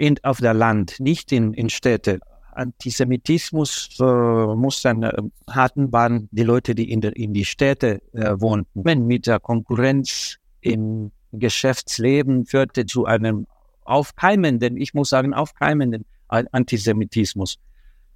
in, 0.00 0.16
auf 0.22 0.38
der 0.38 0.54
Land, 0.54 0.98
nicht 0.98 1.30
in, 1.30 1.52
in 1.52 1.68
Städte. 1.68 2.20
Antisemitismus 2.52 3.98
äh, 4.00 4.04
muss 4.04 4.82
dann 4.82 5.02
äh, 5.02 5.12
hatten, 5.48 5.92
waren 5.92 6.28
die 6.32 6.42
Leute, 6.42 6.74
die 6.74 6.90
in, 6.90 7.02
der, 7.02 7.14
in 7.16 7.34
die 7.34 7.44
Städte 7.44 8.00
äh, 8.12 8.40
wohnten. 8.40 8.84
Wenn 8.84 9.06
mit 9.06 9.26
der 9.26 9.40
Konkurrenz 9.40 10.38
im 10.62 11.12
Geschäftsleben 11.32 12.46
führte 12.46 12.86
zu 12.86 13.04
einem 13.04 13.46
aufkeimenden, 13.84 14.78
ich 14.78 14.94
muss 14.94 15.10
sagen, 15.10 15.34
aufkeimenden 15.34 16.04
Antisemitismus. 16.28 17.58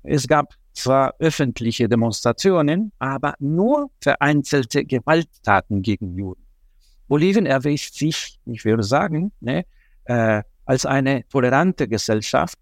Es 0.02 0.26
gab 0.26 0.54
zwar 0.72 1.14
öffentliche 1.18 1.88
Demonstrationen, 1.88 2.92
aber 2.98 3.34
nur 3.38 3.90
vereinzelte 4.00 4.84
Gewalttaten 4.84 5.82
gegen 5.82 6.16
Juden. 6.16 6.44
Bolivien 7.08 7.46
erweist 7.46 7.94
sich, 7.94 8.38
ich 8.46 8.64
würde 8.64 8.82
sagen, 8.82 9.32
ne, 9.40 9.64
äh, 10.04 10.42
als 10.64 10.86
eine 10.86 11.26
tolerante 11.28 11.88
Gesellschaft, 11.88 12.58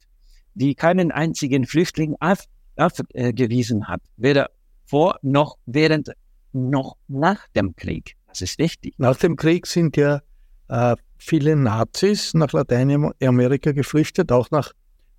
die 0.54 0.74
keinen 0.74 1.10
einzigen 1.12 1.66
Flüchtling 1.66 2.16
abgewiesen 2.20 3.88
hat, 3.88 4.00
weder 4.16 4.50
vor 4.84 5.18
noch 5.22 5.56
während 5.66 6.12
noch 6.52 6.96
nach 7.08 7.48
dem 7.48 7.74
Krieg. 7.76 8.16
Das 8.26 8.42
ist 8.42 8.58
wichtig. 8.58 8.94
Nach 8.98 9.16
dem 9.16 9.36
Krieg 9.36 9.66
sind 9.66 9.96
ja 9.96 10.20
äh, 10.68 10.96
viele 11.18 11.56
Nazis 11.56 12.34
nach 12.34 12.52
Lateinamerika 12.52 13.72
geflüchtet, 13.72 14.32
auch 14.32 14.50
nach 14.50 14.72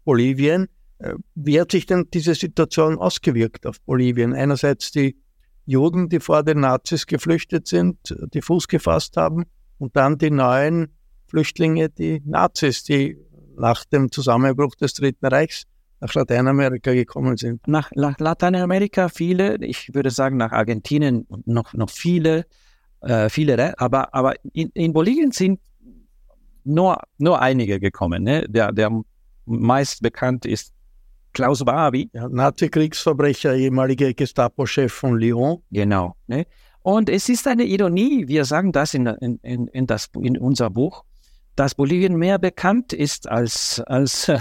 Bolivien. 0.03 0.67
Äh, 0.99 1.13
wie 1.35 1.59
hat 1.59 1.71
sich 1.71 1.85
denn 1.85 2.07
diese 2.13 2.35
Situation 2.35 2.97
ausgewirkt 2.97 3.65
auf 3.65 3.79
Bolivien? 3.81 4.33
Einerseits 4.33 4.91
die 4.91 5.17
Juden, 5.65 6.09
die 6.09 6.19
vor 6.19 6.43
den 6.43 6.59
Nazis 6.59 7.05
geflüchtet 7.05 7.67
sind, 7.67 8.15
die 8.33 8.41
Fuß 8.41 8.67
gefasst 8.67 9.15
haben, 9.17 9.45
und 9.79 9.95
dann 9.95 10.17
die 10.17 10.31
neuen 10.31 10.89
Flüchtlinge, 11.33 11.89
die 11.89 12.21
Nazis, 12.25 12.83
die 12.83 13.17
nach 13.57 13.85
dem 13.85 14.11
Zusammenbruch 14.11 14.75
des 14.75 14.93
Dritten 14.93 15.25
Reichs 15.25 15.63
nach 15.99 16.13
Lateinamerika 16.13 16.93
gekommen 16.93 17.37
sind. 17.37 17.67
Nach, 17.67 17.89
nach 17.95 18.19
Lateinamerika 18.19 19.09
viele, 19.09 19.55
ich 19.65 19.95
würde 19.95 20.11
sagen 20.11 20.37
nach 20.37 20.51
Argentinien 20.51 21.25
noch, 21.45 21.73
noch 21.73 21.89
viele, 21.89 22.45
äh, 23.01 23.29
viele, 23.29 23.79
aber, 23.79 24.13
aber 24.13 24.35
in, 24.53 24.69
in 24.75 24.93
Bolivien 24.93 25.31
sind 25.31 25.59
nur, 26.63 26.99
nur 27.17 27.41
einige 27.41 27.79
gekommen. 27.79 28.21
Ne? 28.21 28.45
Der, 28.47 28.71
der 28.71 28.91
meist 29.45 30.03
bekannt 30.03 30.45
ist 30.45 30.71
Klaus 31.33 31.65
Barbie. 31.65 32.11
Ja, 32.13 32.29
Nazi-Kriegsverbrecher, 32.29 33.55
ehemaliger 33.55 34.13
Gestapo-Chef 34.13 34.93
von 34.93 35.17
Lyon. 35.17 35.63
Genau. 35.71 36.15
Ne? 36.27 36.45
Und 36.83 37.09
es 37.09 37.27
ist 37.27 37.47
eine 37.47 37.63
Ironie, 37.63 38.27
wir 38.27 38.45
sagen 38.45 38.71
das 38.71 38.93
in, 38.93 39.07
in, 39.07 39.39
in, 39.41 39.67
in, 39.69 39.87
das, 39.87 40.09
in 40.21 40.37
unser 40.37 40.69
Buch, 40.69 41.03
dass 41.55 41.75
Bolivien 41.75 42.15
mehr 42.17 42.39
bekannt 42.39 42.93
ist 42.93 43.27
als, 43.29 43.79
als, 43.85 44.29
äh, 44.29 44.39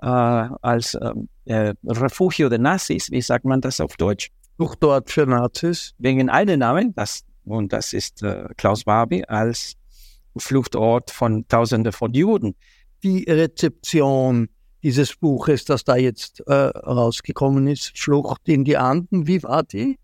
als 0.00 0.96
ähm, 1.00 1.28
äh, 1.44 1.74
Refugio 1.84 2.48
de 2.48 2.58
Nazis, 2.58 3.10
wie 3.10 3.22
sagt 3.22 3.44
man 3.44 3.60
das 3.60 3.80
auf 3.80 3.96
Deutsch? 3.96 4.30
Fluchtort 4.56 5.10
für 5.10 5.26
Nazis. 5.26 5.94
Wegen 5.98 6.30
einem 6.30 6.60
Namen, 6.60 6.94
das, 6.94 7.24
und 7.44 7.72
das 7.72 7.92
ist 7.92 8.22
äh, 8.22 8.46
Klaus 8.56 8.84
Barbie, 8.84 9.24
als 9.26 9.74
Fluchtort 10.36 11.10
von 11.10 11.46
Tausenden 11.48 11.92
von 11.92 12.12
Juden. 12.14 12.54
Die 13.02 13.24
Rezeption 13.24 14.48
dieses 14.82 15.16
Buches, 15.16 15.64
das 15.64 15.84
da 15.84 15.96
jetzt 15.96 16.40
äh, 16.46 16.52
rausgekommen 16.52 17.66
ist, 17.66 17.98
Flucht 17.98 18.48
in 18.48 18.64
die 18.64 18.76
Anden, 18.76 19.26
wie 19.26 19.42
war 19.42 19.62
die? 19.62 19.98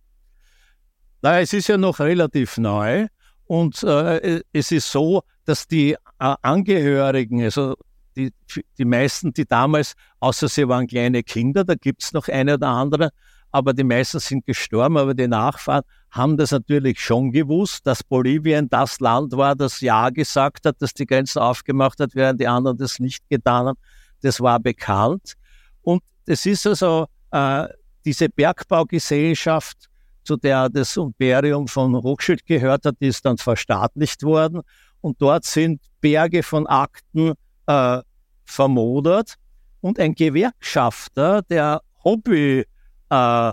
Naja, 1.23 1.41
es 1.41 1.53
ist 1.53 1.69
ja 1.69 1.77
noch 1.77 2.01
relativ 2.01 2.57
neu 2.57 3.07
und 3.51 3.83
äh, 3.83 4.43
es 4.53 4.71
ist 4.71 4.93
so, 4.93 5.25
dass 5.45 5.67
die 5.67 5.95
äh, 5.95 5.97
Angehörigen, 6.41 7.43
also 7.43 7.75
die, 8.15 8.33
die 8.79 8.85
meisten, 8.85 9.33
die 9.33 9.45
damals, 9.45 9.95
außer 10.21 10.47
sie 10.49 10.69
waren 10.69 10.87
kleine 10.87 11.25
Kinder, 11.25 11.65
da 11.65 11.75
gibt 11.75 12.05
es 12.05 12.13
noch 12.13 12.29
eine 12.29 12.55
oder 12.55 12.69
andere, 12.69 13.11
aber 13.51 13.73
die 13.73 13.83
meisten 13.83 14.21
sind 14.21 14.47
gestorben, 14.47 14.97
aber 14.97 15.15
die 15.15 15.27
Nachfahren 15.27 15.83
haben 16.13 16.37
das 16.37 16.53
natürlich 16.53 17.01
schon 17.01 17.33
gewusst, 17.33 17.85
dass 17.89 18.05
Bolivien 18.05 18.69
das 18.69 19.01
Land 19.01 19.33
war, 19.33 19.57
das 19.57 19.81
Ja 19.81 20.11
gesagt 20.11 20.65
hat, 20.65 20.77
das 20.79 20.95
die 20.95 21.07
Grenzen 21.07 21.41
aufgemacht 21.41 21.99
hat, 21.99 22.15
während 22.15 22.41
die 22.41 22.47
anderen 22.47 22.79
das 22.79 23.01
nicht 23.01 23.29
getan 23.29 23.67
haben. 23.67 23.79
Das 24.23 24.41
war 24.41 24.61
bekannt. 24.61 25.35
Und 25.83 26.05
es 26.25 26.47
ist 26.47 26.69
also 26.69 27.09
äh, 27.33 27.67
diese 28.05 28.29
Bergbaugesellschaft, 28.29 29.90
zu 30.25 30.37
der 30.37 30.69
das 30.69 30.97
Imperium 30.97 31.69
von 31.69 31.95
Rothschild 31.95 32.47
gehört 32.47 32.85
hat, 32.85 32.97
die 33.01 33.09
ist 33.09 33.25
dann 33.25 33.39
verstaatlicht 33.39 34.23
worden. 34.23 34.63
Und 35.01 35.21
dort 35.21 35.45
sind 35.45 35.81
Berge 36.01 36.43
von 36.43 36.67
Akten 36.67 37.35
äh, 37.67 38.01
vermodert. 38.45 39.35
Und 39.81 39.99
ein 39.99 40.15
Gewerkschafter, 40.15 41.43
der 41.43 41.81
Hobby 42.05 42.65
äh, 43.09 43.53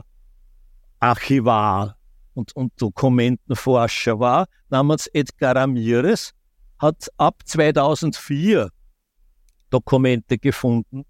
und, 2.33 2.55
und 2.55 2.73
Dokumentenforscher 2.77 4.19
war, 4.19 4.47
namens 4.69 5.07
Edgar 5.07 5.55
Ramirez, 5.55 6.33
hat 6.79 7.09
ab 7.17 7.41
2004 7.45 8.69
Dokumente 9.69 10.37
gefunden, 10.37 11.05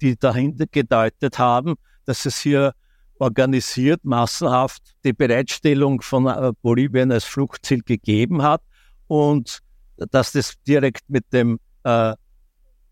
die 0.00 0.16
dahinter 0.16 0.66
gedeutet 0.66 1.38
haben, 1.38 1.76
dass 2.04 2.26
es 2.26 2.38
hier 2.38 2.72
organisiert, 3.18 4.04
massenhaft 4.04 4.82
die 5.04 5.12
Bereitstellung 5.12 6.00
von 6.00 6.26
äh, 6.26 6.52
Bolivien 6.62 7.12
als 7.12 7.24
Fluchtziel 7.24 7.82
gegeben 7.82 8.42
hat 8.42 8.62
und 9.06 9.60
dass 9.96 10.32
das 10.32 10.54
direkt 10.66 11.08
mit 11.08 11.32
dem 11.32 11.58
äh, 11.84 12.14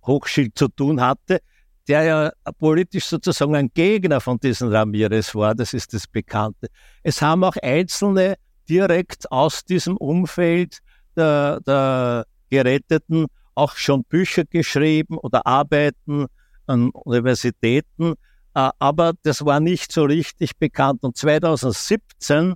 Hochschild 0.07 0.57
zu 0.57 0.69
tun 0.69 1.01
hatte, 1.01 1.41
der 1.89 2.03
ja 2.03 2.33
politisch 2.59 3.07
sozusagen 3.07 3.55
ein 3.55 3.71
Gegner 3.75 4.21
von 4.21 4.39
diesem 4.39 4.69
Ramirez 4.69 5.35
war, 5.35 5.55
das 5.55 5.75
ist 5.75 5.93
das 5.93 6.07
Bekannte. 6.07 6.69
Es 7.03 7.21
haben 7.21 7.45
auch 7.45 7.57
Einzelne 7.63 8.37
direkt 8.69 9.31
aus 9.31 9.65
diesem 9.65 9.97
Umfeld 9.97 10.79
der, 11.17 11.61
der 11.61 12.27
Geretteten 12.51 13.27
auch 13.55 13.77
schon 13.77 14.05
Bücher 14.05 14.45
geschrieben 14.45 15.19
oder 15.19 15.47
Arbeiten 15.47 16.27
an 16.67 16.91
Universitäten, 16.91 18.15
aber 18.55 19.13
das 19.23 19.45
war 19.45 19.61
nicht 19.61 19.93
so 19.93 20.05
richtig 20.05 20.57
bekannt. 20.59 21.03
Und 21.03 21.17
2017 21.17 22.55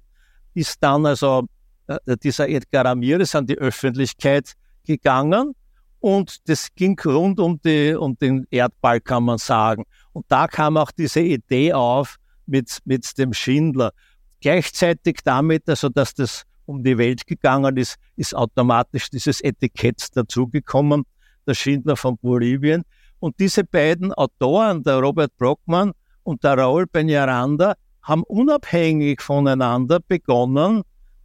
ist 0.55 0.77
dann 0.81 1.07
also 1.07 1.47
äh, 1.87 2.17
dieser 2.23 2.49
Edgar 2.49 2.85
Ramirez 2.85 3.35
an 3.35 3.47
die 3.47 3.59
Öffentlichkeit 3.59 4.55
gegangen 4.87 5.55
und 6.01 6.49
das 6.49 6.69
ging 6.75 6.99
rund 7.05 7.41
um, 7.41 7.61
die, 7.61 7.95
um 7.95 8.17
den 8.17 8.47
Erdball, 8.51 9.01
kann 9.01 9.25
man 9.25 9.39
sagen. 9.39 9.85
Und 10.13 10.27
da 10.29 10.47
kam 10.47 10.77
auch 10.77 10.93
diese 10.93 11.21
Idee 11.21 11.73
auf 11.73 12.17
mit, 12.47 12.79
mit 12.85 13.19
dem 13.19 13.33
Schindler. 13.33 13.93
Gleichzeitig 14.41 15.19
damit, 15.25 15.69
also 15.69 15.89
dass 15.89 16.15
das 16.15 16.45
um 16.67 16.85
die 16.85 16.99
Welt 16.99 17.27
gegangen 17.27 17.77
ist, 17.77 17.97
ist 18.17 18.35
automatisch 18.35 19.11
dieses 19.11 19.41
Etikett 19.41 20.07
dazugekommen, 20.15 21.05
der 21.47 21.55
Schindler 21.55 21.97
von 21.97 22.17
Bolivien. 22.19 22.85
Und 23.21 23.39
diese 23.41 23.65
beiden 23.65 24.13
Autoren, 24.15 24.83
der 24.83 24.99
Robert 24.99 25.37
Brockmann 25.37 25.93
und 26.23 26.45
der 26.45 26.59
Raul 26.59 26.85
Peñaranda, 26.85 27.75
haben 28.03 28.23
unabhängig 28.25 29.21
voneinander 29.21 30.01
begonnen, 30.07 30.83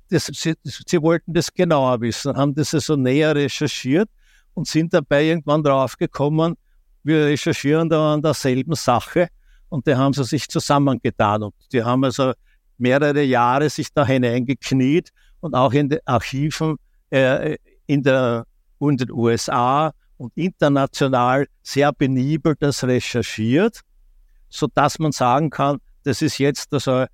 das, 0.10 0.26
sie, 0.26 0.54
sie 0.64 1.02
wollten 1.02 1.34
das 1.34 1.54
genauer 1.54 2.02
wissen, 2.02 2.36
haben 2.36 2.54
das 2.54 2.74
also 2.74 2.96
näher 2.96 3.36
recherchiert 3.36 4.10
und 4.54 4.68
sind 4.68 4.94
dabei 4.94 5.26
irgendwann 5.26 5.64
draufgekommen, 5.64 6.56
wir 7.04 7.26
recherchieren 7.26 7.90
da 7.90 8.14
an 8.14 8.22
derselben 8.22 8.76
Sache 8.76 9.28
und 9.70 9.88
die 9.88 9.96
haben 9.96 10.14
sie 10.14 10.24
sich 10.24 10.48
zusammengetan. 10.48 11.44
Und 11.44 11.54
die 11.72 11.84
haben 11.84 12.04
also 12.04 12.34
mehrere 12.78 13.24
Jahre 13.24 13.70
sich 13.70 13.94
da 13.94 14.06
hineingekniet 14.06 15.10
und 15.42 15.54
auch 15.54 15.74
in 15.74 15.90
den 15.90 16.00
Archiven 16.06 16.78
äh, 17.10 17.58
in, 17.88 18.04
der, 18.04 18.46
in 18.80 18.98
den 18.98 19.12
USA 19.12 19.92
und 20.24 20.32
international 20.36 21.48
sehr 21.64 21.92
benibelt 21.92 22.62
das 22.62 22.86
recherchiert, 22.86 23.82
so 24.48 24.68
dass 24.74 24.98
man 24.98 25.12
sagen 25.12 25.50
kann, 25.50 25.80
das 26.04 26.22
ist 26.22 26.38
jetzt 26.38 26.74
also 26.74 27.06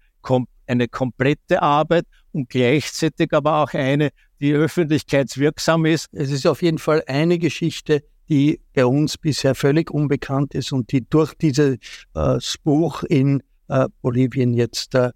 eine 0.68 0.88
komplette 0.88 1.62
Arbeit 1.62 2.06
und 2.34 2.50
gleichzeitig 2.50 3.34
aber 3.34 3.64
auch 3.64 3.74
eine, 3.74 4.12
die 4.40 4.54
öffentlichkeitswirksam 4.54 5.86
ist. 5.86 6.08
Es 6.12 6.30
ist 6.30 6.46
auf 6.46 6.62
jeden 6.62 6.78
Fall 6.78 7.04
eine 7.08 7.40
Geschichte, 7.40 8.04
die 8.30 8.62
bei 8.76 8.86
uns 8.86 9.18
bisher 9.18 9.56
völlig 9.56 9.90
unbekannt 9.90 10.54
ist 10.54 10.72
und 10.72 10.92
die 10.92 11.02
durch 11.10 11.34
dieses 11.34 11.78
äh, 12.14 12.38
Buch 12.64 13.02
in 13.04 13.42
äh, 13.70 13.88
Bolivien 14.04 14.54
jetzt 14.54 14.94
äh, 14.94 15.12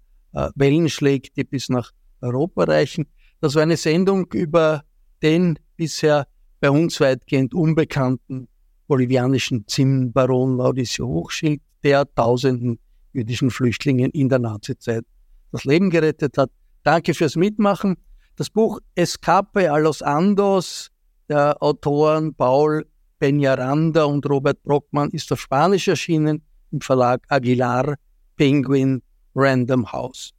Wellen 0.56 0.88
schlägt, 0.88 1.36
die 1.36 1.44
bis 1.44 1.68
nach 1.68 1.92
Europa 2.20 2.64
reichen. 2.64 3.06
Das 3.40 3.54
war 3.54 3.62
eine 3.62 3.76
Sendung 3.76 4.26
über 4.32 4.82
den 5.22 5.60
bisher 5.76 6.26
bei 6.64 6.70
uns 6.70 6.98
weitgehend 6.98 7.52
unbekannten 7.52 8.48
bolivianischen 8.86 9.68
Zinnbaron 9.68 10.56
Mauricio 10.56 11.06
Hochschild, 11.06 11.60
der 11.82 12.06
tausenden 12.14 12.78
jüdischen 13.12 13.50
Flüchtlingen 13.50 14.10
in 14.12 14.30
der 14.30 14.38
Nazizeit 14.38 15.04
das 15.52 15.64
Leben 15.64 15.90
gerettet 15.90 16.38
hat. 16.38 16.50
Danke 16.82 17.12
fürs 17.12 17.36
Mitmachen. 17.36 17.96
Das 18.36 18.48
Buch 18.48 18.80
Escape 18.94 19.70
a 19.70 19.76
los 19.76 20.00
Andos 20.00 20.90
der 21.28 21.62
Autoren 21.62 22.34
Paul 22.34 22.86
Peñaranda 23.20 24.04
und 24.04 24.24
Robert 24.24 24.62
Brockmann 24.62 25.10
ist 25.10 25.30
auf 25.32 25.42
Spanisch 25.42 25.88
erschienen 25.88 26.40
im 26.72 26.80
Verlag 26.80 27.20
Aguilar 27.28 27.96
Penguin 28.36 29.02
Random 29.34 29.92
House. 29.92 30.30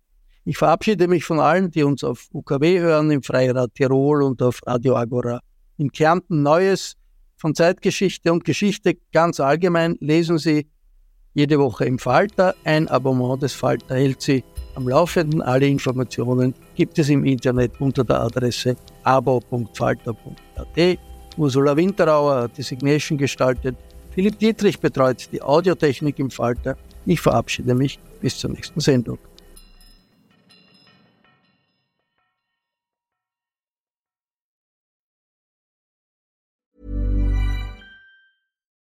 Ich 0.43 0.57
verabschiede 0.57 1.07
mich 1.07 1.23
von 1.23 1.39
allen, 1.39 1.69
die 1.69 1.83
uns 1.83 2.03
auf 2.03 2.29
UKW 2.33 2.79
hören, 2.79 3.11
im 3.11 3.21
Freirad 3.21 3.75
Tirol 3.75 4.23
und 4.23 4.41
auf 4.41 4.59
Radio 4.65 4.95
Agora. 4.95 5.39
In 5.77 5.91
Kärnten 5.91 6.41
Neues 6.41 6.95
von 7.35 7.53
Zeitgeschichte 7.53 8.31
und 8.31 8.45
Geschichte 8.45 8.95
ganz 9.11 9.41
allgemein 9.41 9.97
lesen 9.99 10.37
Sie 10.37 10.67
jede 11.33 11.59
Woche 11.59 11.83
im 11.83 11.99
Falter. 11.99 12.55
Ein 12.63 12.87
Abonnement 12.87 13.43
des 13.43 13.53
Falter 13.53 13.95
hält 13.95 14.21
Sie 14.21 14.43
am 14.75 14.87
Laufenden. 14.87 15.41
Alle 15.41 15.67
Informationen 15.67 16.53
gibt 16.75 16.97
es 16.97 17.09
im 17.09 17.25
Internet 17.25 17.73
unter 17.79 18.05
der 18.05 18.21
Adresse 18.21 18.77
abo.falter.at. 19.03 20.99
Ursula 21.37 21.75
Winterauer 21.75 22.43
hat 22.43 22.57
die 22.57 22.63
Signation 22.63 23.17
gestaltet. 23.17 23.75
Philipp 24.11 24.39
Dietrich 24.39 24.79
betreut 24.79 25.27
die 25.33 25.41
Audiotechnik 25.41 26.17
im 26.19 26.31
Falter. 26.31 26.77
Ich 27.05 27.19
verabschiede 27.19 27.75
mich 27.75 27.99
bis 28.21 28.37
zur 28.37 28.51
nächsten 28.51 28.79
Sendung. 28.79 29.19